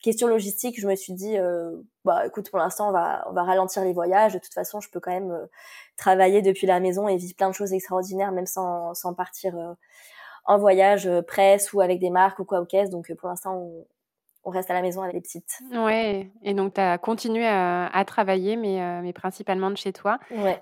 [0.00, 1.36] question logistique, je me suis dit,
[2.06, 4.32] bah écoute, pour l'instant, on va, on va ralentir les voyages.
[4.32, 5.48] De toute façon, je peux quand même
[5.98, 9.54] travailler depuis la maison et vivre plein de choses extraordinaires, même sans, sans partir
[10.46, 12.88] en voyage presse ou avec des marques ou quoi au caisse.
[12.88, 13.84] Donc, pour l'instant, on,
[14.44, 15.58] on reste à la maison avec les petites.
[15.72, 20.18] Ouais, et donc tu as continué à, travailler, mais, euh, mais principalement de chez toi.
[20.30, 20.60] Ouais.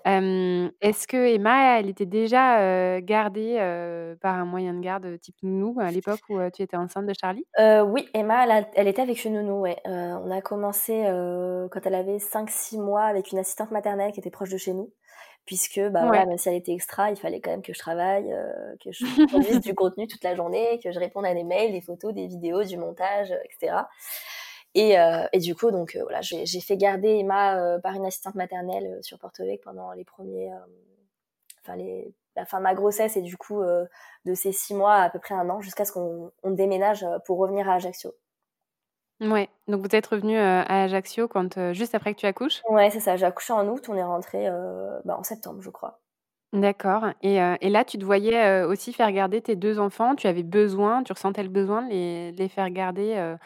[0.80, 5.36] Est-ce que Emma, elle était déjà euh, gardée euh, par un moyen de garde type
[5.42, 7.46] nounou à l'époque où tu étais enceinte de Charlie?
[7.58, 9.76] Oui, Emma, elle, elle, était avec une nounou, ouais.
[9.86, 11.02] on a commencé
[11.70, 14.90] quand elle avait 5-6 mois avec une assistante maternelle qui était proche de chez nous
[15.46, 18.76] puisque bah même si elle était extra, il fallait quand même que je travaille, euh,
[18.82, 21.80] que je produise du contenu toute la journée, que je réponde à des mails, des
[21.80, 23.82] photos, des vidéos, du montage, etc.
[24.74, 28.36] Et, euh, et du coup, donc euh, voilà, j'ai fait garder Emma par une assistante
[28.36, 30.52] maternelle sur Porto pendant les premiers,
[31.62, 35.10] enfin les, la fin de ma grossesse et du coup de ces six mois à
[35.10, 38.14] peu près un an jusqu'à ce qu'on déménage pour revenir à Ajaccio.
[39.20, 42.64] Ouais, donc vous êtes revenu euh, à Ajaccio quand, euh, juste après que tu accouches?
[42.70, 43.16] Ouais, c'est ça.
[43.16, 46.00] J'ai accouché en août, on est rentré euh, bah, en septembre, je crois.
[46.52, 47.04] D'accord.
[47.22, 50.16] Et euh, et là, tu te voyais, euh, aussi faire garder tes deux enfants?
[50.16, 53.36] Tu avais besoin, tu ressentais le besoin de les les faire garder, euh,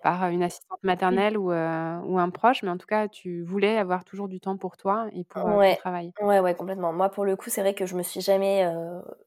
[0.00, 4.04] par, une assistante maternelle ou ou un proche, mais en tout cas, tu voulais avoir
[4.04, 6.14] toujours du temps pour toi et pour, ton travail?
[6.22, 6.92] Ouais, ouais, complètement.
[6.92, 8.64] Moi, pour le coup, c'est vrai que je me suis jamais,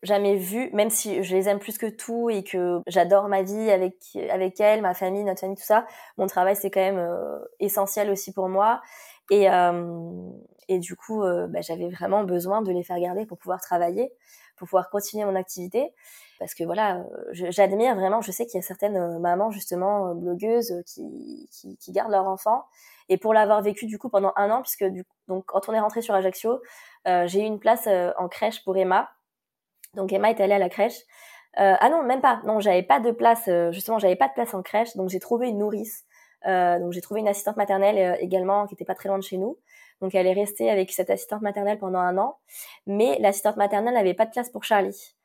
[0.03, 3.69] jamais vue, même si je les aime plus que tout et que j'adore ma vie
[3.71, 3.95] avec
[4.29, 5.85] avec elles, ma famille, notre famille, tout ça,
[6.17, 7.05] mon travail, c'est quand même,
[7.59, 8.81] essentiel aussi pour moi
[9.29, 9.49] et
[10.67, 14.11] et du coup, euh, bah, j'avais vraiment besoin de les faire garder pour pouvoir travailler,
[14.57, 15.93] pour pouvoir continuer mon activité.
[16.39, 20.13] Parce que voilà, euh, j'admire vraiment, je sais qu'il y a certaines euh, mamans justement
[20.13, 22.65] blogueuses qui, qui, qui gardent leur enfant.
[23.09, 25.79] Et pour l'avoir vécu du coup pendant un an, puisque du, donc quand on est
[25.79, 26.61] rentré sur Ajaccio,
[27.07, 29.09] euh, j'ai eu une place en crèche pour Emma.
[29.95, 30.99] Donc Emma est allée à la crèche.
[31.59, 32.41] Euh, ah non, même pas.
[32.45, 33.49] Non, j'avais pas de place.
[33.71, 36.03] justement, j'avais pas de place en crèche, donc j'ai trouvé une nourrice.
[36.45, 39.37] Euh, donc j'ai trouvé une assistante maternelle également qui était pas très loin de chez
[39.37, 39.57] nous.
[40.01, 42.37] Donc elle est restée avec cette assistante maternelle pendant un an,
[42.85, 45.15] mais l'assistante maternelle n'avait pas de place pour Charlie.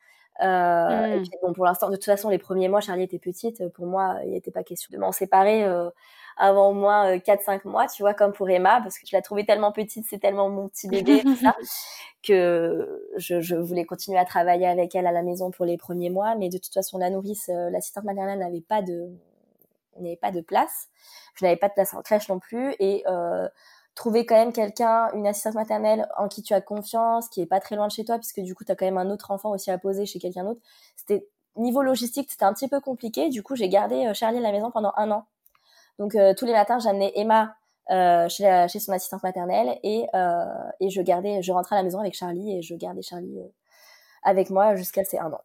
[0.41, 1.23] Euh, Et hmm.
[1.23, 3.69] puis, bon, pour l'instant, de toute façon, les premiers mois, Charlie était petite.
[3.71, 5.91] Pour moi, il n'était pas question de m'en séparer euh,
[6.37, 9.23] avant au moins 4-5 euh, mois, tu vois, comme pour Emma, parce que je la
[9.23, 11.55] trouvais tellement petite, c'est tellement mon petit bébé, tout ça,
[12.27, 16.11] que je, je, voulais continuer à travailler avec elle à la maison pour les premiers
[16.11, 16.35] mois.
[16.37, 19.11] Mais de toute façon, la nourrice, euh, l'assistante maternelle n'avait pas de,
[20.01, 20.89] n'avait pas de place.
[21.35, 22.75] Je n'avais pas de place en crèche non plus.
[22.79, 23.49] Et euh,
[23.95, 27.61] trouver quand même quelqu'un, une assistante maternelle en qui tu as confiance, qui est pas
[27.61, 29.51] très loin de chez toi, puisque du coup, tu as quand même un autre enfant
[29.51, 30.61] aussi à poser chez quelqu'un d'autre.
[30.97, 33.29] C'était niveau logistique, c'était un petit peu compliqué.
[33.29, 35.27] Du coup, j'ai gardé euh, Charlie à la maison pendant un an.
[35.99, 37.55] Donc euh, tous les matins, j'amenais Emma
[37.91, 41.83] euh, chez, chez son assistante maternelle et, euh, et je gardais, je rentrais à la
[41.83, 43.49] maison avec Charlie et je gardais Charlie euh,
[44.23, 45.41] avec moi jusqu'à ses un an.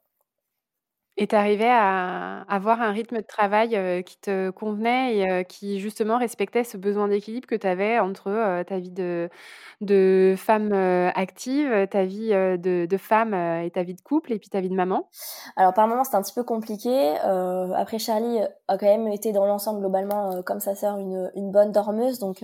[1.20, 5.44] Et tu arrivais à avoir un rythme de travail, heu, qui te convenait et heu,
[5.44, 10.74] qui justement respectait ce besoin d'équilibre que tu avais entre, heu, ta vie de femme,
[10.74, 14.76] active, ta vie, de femme, et ta vie de couple et puis ta vie de
[14.76, 15.10] maman?
[15.56, 19.46] Alors par moments, c'était un petit peu compliqué, après Charlie a quand même été dans
[19.46, 22.44] l'ensemble globalement, comme sa sœur, une, une bonne dormeuse donc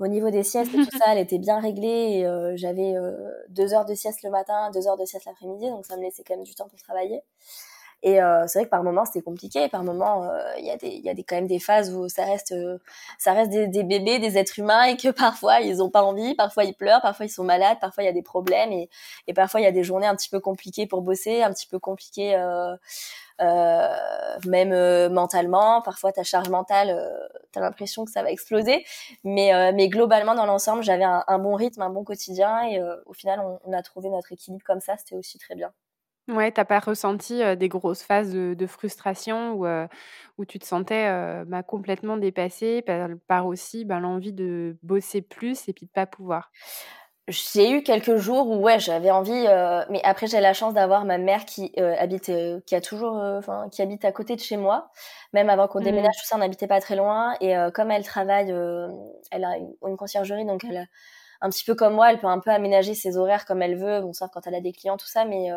[0.00, 2.24] au niveau des siestes et tout ça, elle était bien réglée
[2.56, 3.16] j'avais, heu,
[3.50, 6.22] 2 heures de sieste le matin, 2 heures de sieste l'après-midi donc ça me laissait
[6.26, 7.22] quand même du temps pour travailler.
[8.02, 9.68] Et euh, c'est vrai que par moments c'était compliqué.
[9.68, 12.24] Par moments, euh, il y a y a des quand même des phases où ça
[12.24, 12.78] reste, euh,
[13.18, 16.64] ça reste des, bébés, des êtres humains, et que parfois ils ont pas envie, parfois
[16.64, 18.88] ils pleurent, parfois ils sont malades, parfois il y a des problèmes, et,
[19.26, 21.66] et parfois il y a des journées un petit peu compliquées pour bosser, un petit
[21.66, 22.36] peu compliquées.
[23.40, 28.30] Euh, même euh, mentalement, parfois ta charge mentale, euh, tu as l'impression que ça va
[28.30, 28.84] exploser,
[29.24, 33.40] mais, mais globalement dans l'ensemble, j'avais un, bon rythme, un bon quotidien et au final
[33.64, 35.72] on a trouvé notre équilibre comme ça, c'était aussi très bien.
[36.28, 39.66] Ouais, tu pas ressenti, des grosses phases de de frustration où,
[40.38, 41.08] où tu te sentais,
[41.46, 46.06] bah, complètement dépassée par par aussi, ben, l'envie de bosser plus et puis de pas
[46.06, 46.52] pouvoir?
[47.28, 49.46] J'ai eu quelques jours où ouais, j'avais envie,
[49.90, 52.32] mais après j'ai la chance d'avoir ma mère qui, habite,
[52.66, 54.90] qui a toujours, enfin qui habite à côté de chez moi.
[55.32, 55.84] Même avant qu'on mmh.
[55.84, 58.50] déménage tout ça, on n'habitait pas très loin et comme elle travaille,
[59.30, 60.84] elle a une une conciergerie donc elle a
[61.40, 64.00] un petit peu comme moi, elle peut un peu aménager ses horaires comme elle veut,
[64.00, 65.48] bon sauf quand elle a des clients tout ça, mais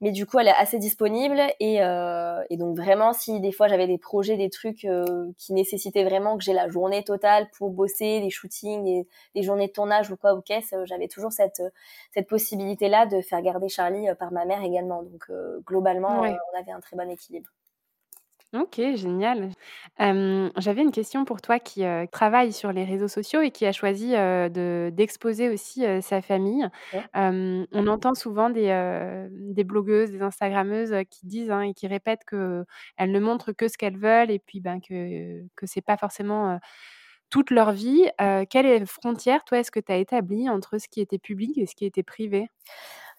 [0.00, 3.68] mais du coup elle est assez disponible et, euh, et donc vraiment si des fois
[3.68, 7.70] j'avais des projets des trucs euh, qui nécessitaient vraiment que j'ai la journée totale pour
[7.70, 11.32] bosser des shootings des, des journées de tournage ou quoi ou qu'est-ce euh, j'avais toujours
[11.32, 11.62] cette
[12.12, 15.02] cette possibilité là de faire garder Charlie par ma mère également.
[15.02, 17.50] Donc euh, globalement on avait un très bon équilibre
[18.54, 19.50] OK, génial.
[19.98, 24.10] J'avais une question pour toi qui, travaille sur les réseaux sociaux et qui a choisi,
[24.12, 26.68] de d'exposer aussi, sa famille.
[26.92, 27.02] Ouais.
[27.14, 33.20] On entend souvent des, blogueuses, des instagrammeuses, qui disent, hein, et qui répètent qu'elles ne
[33.20, 36.58] montrent que ce qu'elles veulent et puis, ben, que que c'est pas forcément,
[37.30, 38.06] toute leur vie.
[38.50, 41.74] Quelle frontière, toi, est-ce que tu as établie entre ce qui était public et ce
[41.74, 42.48] qui était privé?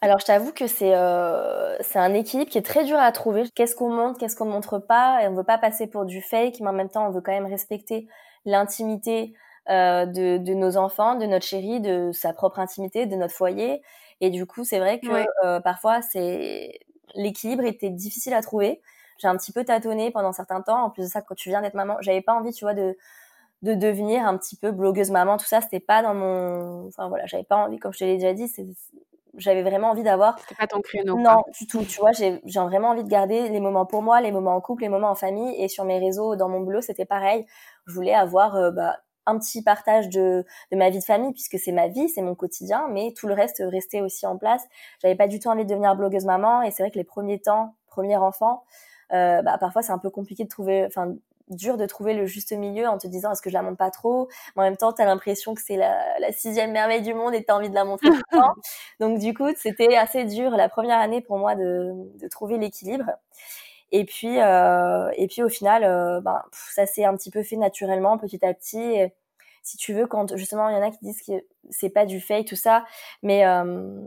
[0.03, 3.43] Alors, je t'avoue que c'est euh, c'est un équilibre qui est très dur à trouver.
[3.55, 5.23] Qu'est-ce qu'on montre, qu'est-ce qu'on montre pas?
[5.23, 7.31] Et on veut pas passer pour du fake, mais en même temps, on veut quand
[7.31, 8.07] même respecter
[8.45, 9.33] l'intimité
[9.69, 13.81] euh, de, de nos enfants, de notre chérie, de sa propre intimité, de notre foyer.
[14.19, 15.25] Et du coup, c'est vrai que Ouais.
[15.45, 16.79] euh, parfois, c'est
[17.15, 18.81] l'équilibre était difficile à trouver.
[19.19, 20.83] J'ai un petit peu tâtonné pendant certains temps.
[20.83, 22.97] En plus de ça, quand tu viens d'être maman, j'avais pas envie, tu vois, de
[23.61, 25.37] de devenir un petit peu blogueuse maman.
[25.37, 26.87] Tout ça, c'était pas dans mon.
[26.87, 27.79] Enfin voilà, j'avais pas envie.
[27.79, 28.65] Comme je te l'ai déjà dit, c'est
[29.37, 30.37] j'avais vraiment envie d'avoir.
[30.39, 31.17] C'était pas ton créneau.
[31.17, 31.51] Non, quoi.
[31.59, 31.83] du tout.
[31.83, 34.61] Tu vois, j'ai j'ai vraiment envie de garder les moments pour moi, les moments en
[34.61, 35.55] couple, les moments en famille.
[35.61, 37.45] Et sur mes réseaux, dans mon boulot, c'était pareil.
[37.87, 41.57] Je voulais avoir euh, bah, un petit partage de, de ma vie de famille, puisque
[41.57, 44.63] c'est ma vie, c'est mon quotidien, mais tout le reste restait aussi en place.
[45.01, 46.61] J'avais pas du tout envie de devenir blogueuse maman.
[46.61, 48.63] Et c'est vrai que les premiers temps, premier enfant,
[49.13, 51.15] euh, bah, parfois c'est un peu compliqué de trouver, enfin
[51.49, 53.91] dur de trouver le juste milieu en te disant est-ce que je la montre pas
[53.91, 54.29] trop?
[54.55, 57.33] Mais en même temps tu as l'impression que c'est la, la, sixième merveille du monde
[57.33, 58.53] et tu as envie de la montrer tout le temps.
[58.99, 63.11] Donc du coup c'était assez dur la première année pour moi de, de trouver l'équilibre.
[63.91, 67.57] Et puis euh, et puis au final euh, ben, ça s'est un petit peu fait
[67.57, 68.79] naturellement petit à petit.
[68.79, 69.13] Et,
[69.63, 71.31] si tu veux quand justement il y en a qui disent que
[71.69, 72.85] c'est pas du fake tout ça.
[73.23, 74.01] Mais euh,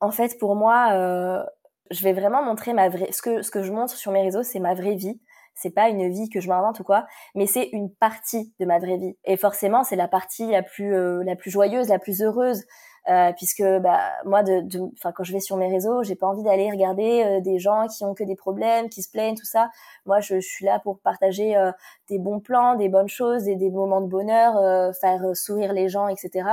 [0.00, 1.44] en fait pour moi euh,
[1.90, 4.42] je vais vraiment montrer ma vraie ce que ce que je montre sur mes réseaux
[4.42, 5.20] c'est ma vraie vie
[5.60, 8.78] c'est pas une vie que je m'invente ou quoi, mais c'est une partie de ma
[8.78, 9.16] vraie vie.
[9.24, 12.64] Et forcément, c'est la partie la plus euh, la plus joyeuse, la plus heureuse,
[13.08, 14.62] euh, puisque bah moi, de,
[14.94, 17.86] enfin quand je vais sur mes réseaux, j'ai pas envie d'aller regarder euh, des gens
[17.88, 19.70] qui ont que des problèmes, qui se plaignent, tout ça.
[20.06, 21.72] Moi, je, je suis là pour partager euh,
[22.08, 25.88] des bons plans, des bonnes choses, et des moments de bonheur, euh, faire sourire les
[25.88, 26.48] gens, etc.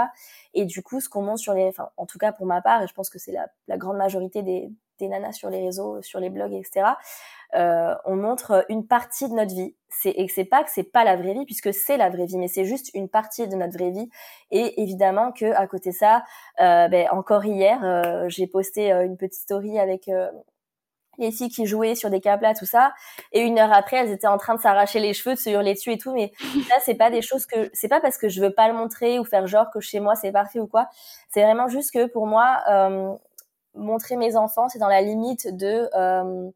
[0.54, 2.82] Et du coup, ce qu'on montre sur les, enfin en tout cas pour ma part,
[2.84, 6.02] et je pense que c'est la, la grande majorité des des nanas sur les réseaux,
[6.02, 6.92] sur les blogs, etc.
[7.56, 9.76] Euh, on montre une partie de notre vie.
[9.90, 12.38] C'est et c'est pas que c'est pas la vraie vie puisque c'est la vraie vie,
[12.38, 14.10] mais c'est juste une partie de notre vraie vie.
[14.52, 16.24] Et évidemment que à côté de ça,
[16.60, 20.30] euh, ben, encore hier, euh, j'ai posté euh, une petite story avec euh,
[21.18, 22.94] les filles qui jouaient sur des câbles tout ça.
[23.32, 25.74] Et une heure après, elles étaient en train de s'arracher les cheveux, de se hurler
[25.74, 26.14] dessus et tout.
[26.14, 26.32] Mais
[26.70, 29.20] ça, c'est pas des choses que, c'est pas parce que je veux pas le montrer
[29.20, 30.88] ou faire genre que chez moi c'est parfait ou quoi.
[31.30, 33.14] C'est vraiment juste que pour moi, euh,
[33.78, 36.50] montrer mes enfants, c'est dans la limite de euh,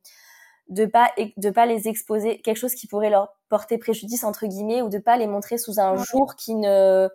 [0.69, 4.81] de pas de pas les exposer quelque chose qui pourrait leur porter préjudice entre guillemets
[4.81, 7.09] ou de pas les montrer sous un jour qui ne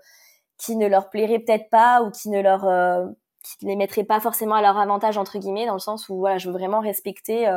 [0.59, 2.63] qui ne leur plairait peut-être pas ou qui ne leur
[3.43, 6.37] qui les mettrait pas forcément à leur avantage entre guillemets dans le sens où voilà
[6.37, 7.51] je veux vraiment respecter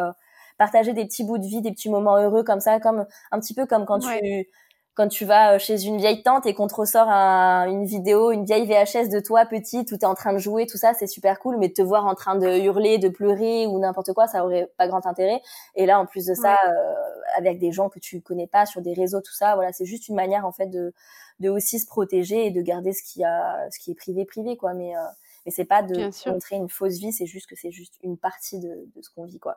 [0.57, 3.53] partager des petits bouts de vie des petits moments heureux comme ça comme un petit
[3.53, 4.47] peu comme quand tu
[4.95, 8.45] quand tu vas euh, chez une vieille tante et qu'on te ressort une vidéo, une
[8.45, 11.39] vieille VHS de toi petite où t'es en train de jouer, tout ça, c'est super
[11.39, 11.57] cool.
[11.57, 14.87] Mais te voir en train de hurler, de pleurer ou n'importe quoi, ça aurait pas
[14.87, 15.41] grand intérêt.
[15.75, 16.93] Et là, en plus de ça, euh,
[17.37, 20.09] avec des gens que tu connais pas sur des réseaux, tout ça, voilà, c'est juste
[20.09, 20.93] une manière en fait de
[21.39, 24.57] de aussi se protéger et de garder ce qui a ce qui est privé privé
[24.57, 24.73] quoi.
[24.73, 25.01] Mais euh,
[25.45, 28.59] mais c'est pas de montrer une fausse vie, c'est juste que c'est juste une partie
[28.59, 29.55] de, de ce qu'on vit quoi.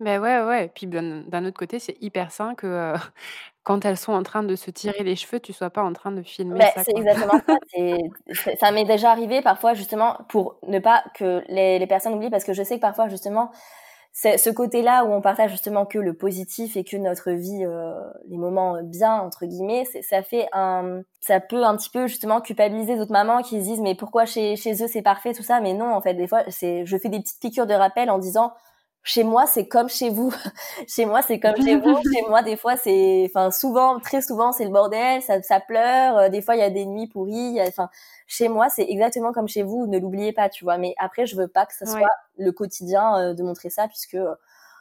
[0.00, 0.64] Ben ouais, ouais.
[0.66, 2.94] Et puis d'un autre côté, c'est hyper sain que
[3.62, 6.12] quand elles sont en train de se tirer les cheveux, tu sois pas en train
[6.12, 8.56] de filmer ben, c'est exactement ça.
[8.60, 12.44] ça m'est déjà arrivé parfois justement pour ne pas que les, les personnes oublient parce
[12.44, 13.50] que je sais que parfois justement
[14.16, 17.64] c'est ce côté-là où on partage justement que le positif et que notre vie,
[18.28, 22.96] les moments bien entre guillemets, ça fait un, ça peut un petit peu justement culpabiliser
[22.96, 25.74] d'autres mamans qui se disent mais pourquoi chez chez eux c'est parfait tout ça, mais
[25.74, 28.52] non en fait des fois c'est, je fais des petites piqûres de rappel en disant
[29.04, 30.32] chez moi c'est comme chez vous.
[30.88, 31.96] Chez moi c'est comme chez vous.
[32.02, 36.16] Chez moi des fois c'est enfin souvent très souvent c'est le bordel ça, ça pleure.
[36.16, 37.90] Euh, des fois il y a des nuits pourries enfin
[38.26, 40.78] chez moi c'est exactement comme chez vous ne l'oubliez pas tu vois.
[40.78, 44.14] Mais après je veux pas que ce soit le quotidien euh, de montrer ça puisque
[44.14, 44.34] euh,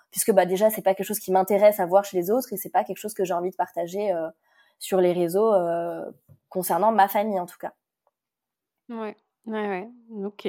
[0.09, 2.57] puisque bah déjà c'est pas quelque chose qui m'intéresse à voir chez les autres et
[2.57, 4.13] c'est pas quelque chose que j'ai envie de partager
[4.79, 5.51] sur les réseaux
[6.49, 7.73] concernant ma famille en tout cas.
[8.89, 9.17] Ouais.
[9.47, 9.89] Ouais ouais.
[10.23, 10.45] Ok.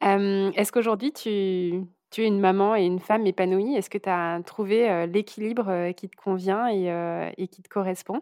[0.00, 3.76] Est-ce qu'aujourd'hui tu tu es une maman et une femme épanouie.
[3.76, 8.20] Est-ce que tu as trouvé l'équilibre qui te convient et, qui te correspond?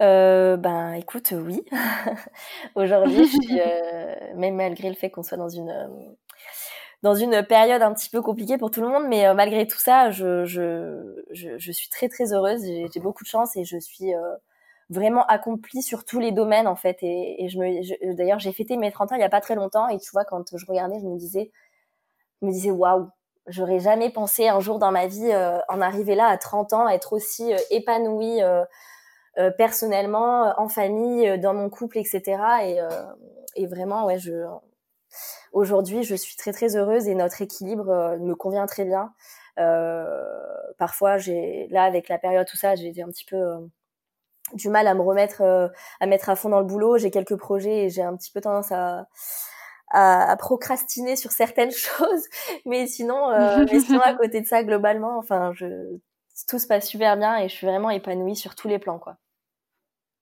[0.00, 1.64] Ben écoute oui.
[2.74, 3.28] Aujourd'hui
[4.36, 5.74] même malgré le fait qu'on soit dans une
[7.02, 10.10] dans une période un petit peu compliquée pour tout le monde mais malgré tout ça
[10.10, 12.62] je, je, je, suis très très heureuse.
[12.62, 14.12] J'ai beaucoup de chance et je suis
[14.90, 16.98] vraiment accomplie sur tous les domaines en fait.
[17.02, 19.54] Et, et je me d'ailleurs j'ai fêté mes 30 ans il y a pas très
[19.54, 21.50] longtemps et tu vois quand je regardais je me disais
[22.42, 23.10] me disais waouh,
[23.48, 26.88] j'aurais jamais pensé un jour dans ma vie euh, en arriver là à 30 ans,
[26.88, 28.64] être aussi euh, épanouie euh,
[29.56, 32.22] personnellement, en famille, dans mon couple, etc.
[32.64, 32.80] Et,
[33.54, 34.44] et vraiment, ouais, je
[35.52, 39.14] aujourd'hui, je suis très très heureuse et notre équilibre me convient très bien.
[40.76, 43.38] parfois, j'ai là avec la période tout ça, j'ai un petit peu
[44.54, 45.70] du mal à me remettre
[46.00, 46.98] à mettre à fond dans le boulot.
[46.98, 49.06] J'ai quelques projets et j'ai un petit peu tendance à
[49.90, 52.24] à, procrastiner sur certaines choses,
[52.64, 55.66] mais sinon, euh, mais sinon à côté de ça, globalement, enfin, je,
[56.48, 59.16] tout se passe super bien et je suis vraiment épanouie sur tous les plans, quoi.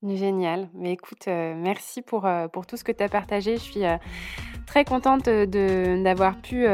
[0.06, 0.68] Génial.
[0.74, 3.56] Mais écoute, euh, merci pour, euh, pour tout ce que tu as partagé.
[3.56, 3.82] Je suis
[4.66, 6.66] très contente de, d'avoir pu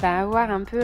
[0.00, 0.80] bah, avoir un peu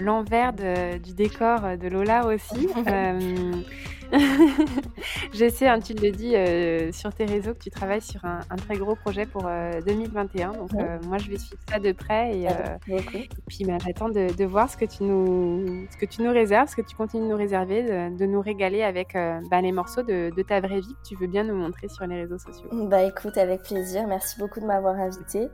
[0.00, 2.68] l'envers du décor de Lola aussi.
[5.32, 8.40] je sais, hein, tu le dis euh, sur tes réseaux que tu travailles sur un,
[8.56, 10.50] très gros projet pour 2021.
[10.50, 12.36] Euh, Donc, euh, moi, je vais suivre ça de près.
[12.36, 12.48] Et,
[13.46, 16.76] puis, bah, j'attends de, voir ce que, tu nous, ce que tu nous réserves, ce
[16.76, 20.60] que tu continues de nous réserver, de, nous régaler avec bah, les morceaux de, ta
[20.60, 22.68] vraie vie que tu veux bien nous montrer sur les réseaux sociaux.
[22.72, 24.06] Bah écoute, avec plaisir.
[24.06, 25.48] Merci beaucoup de m'avoir invité.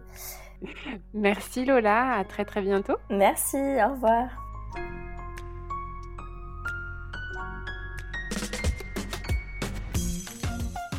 [1.14, 2.14] Merci Lola.
[2.14, 2.96] À très très bientôt.
[3.10, 3.56] Merci.
[3.56, 4.28] Au revoir.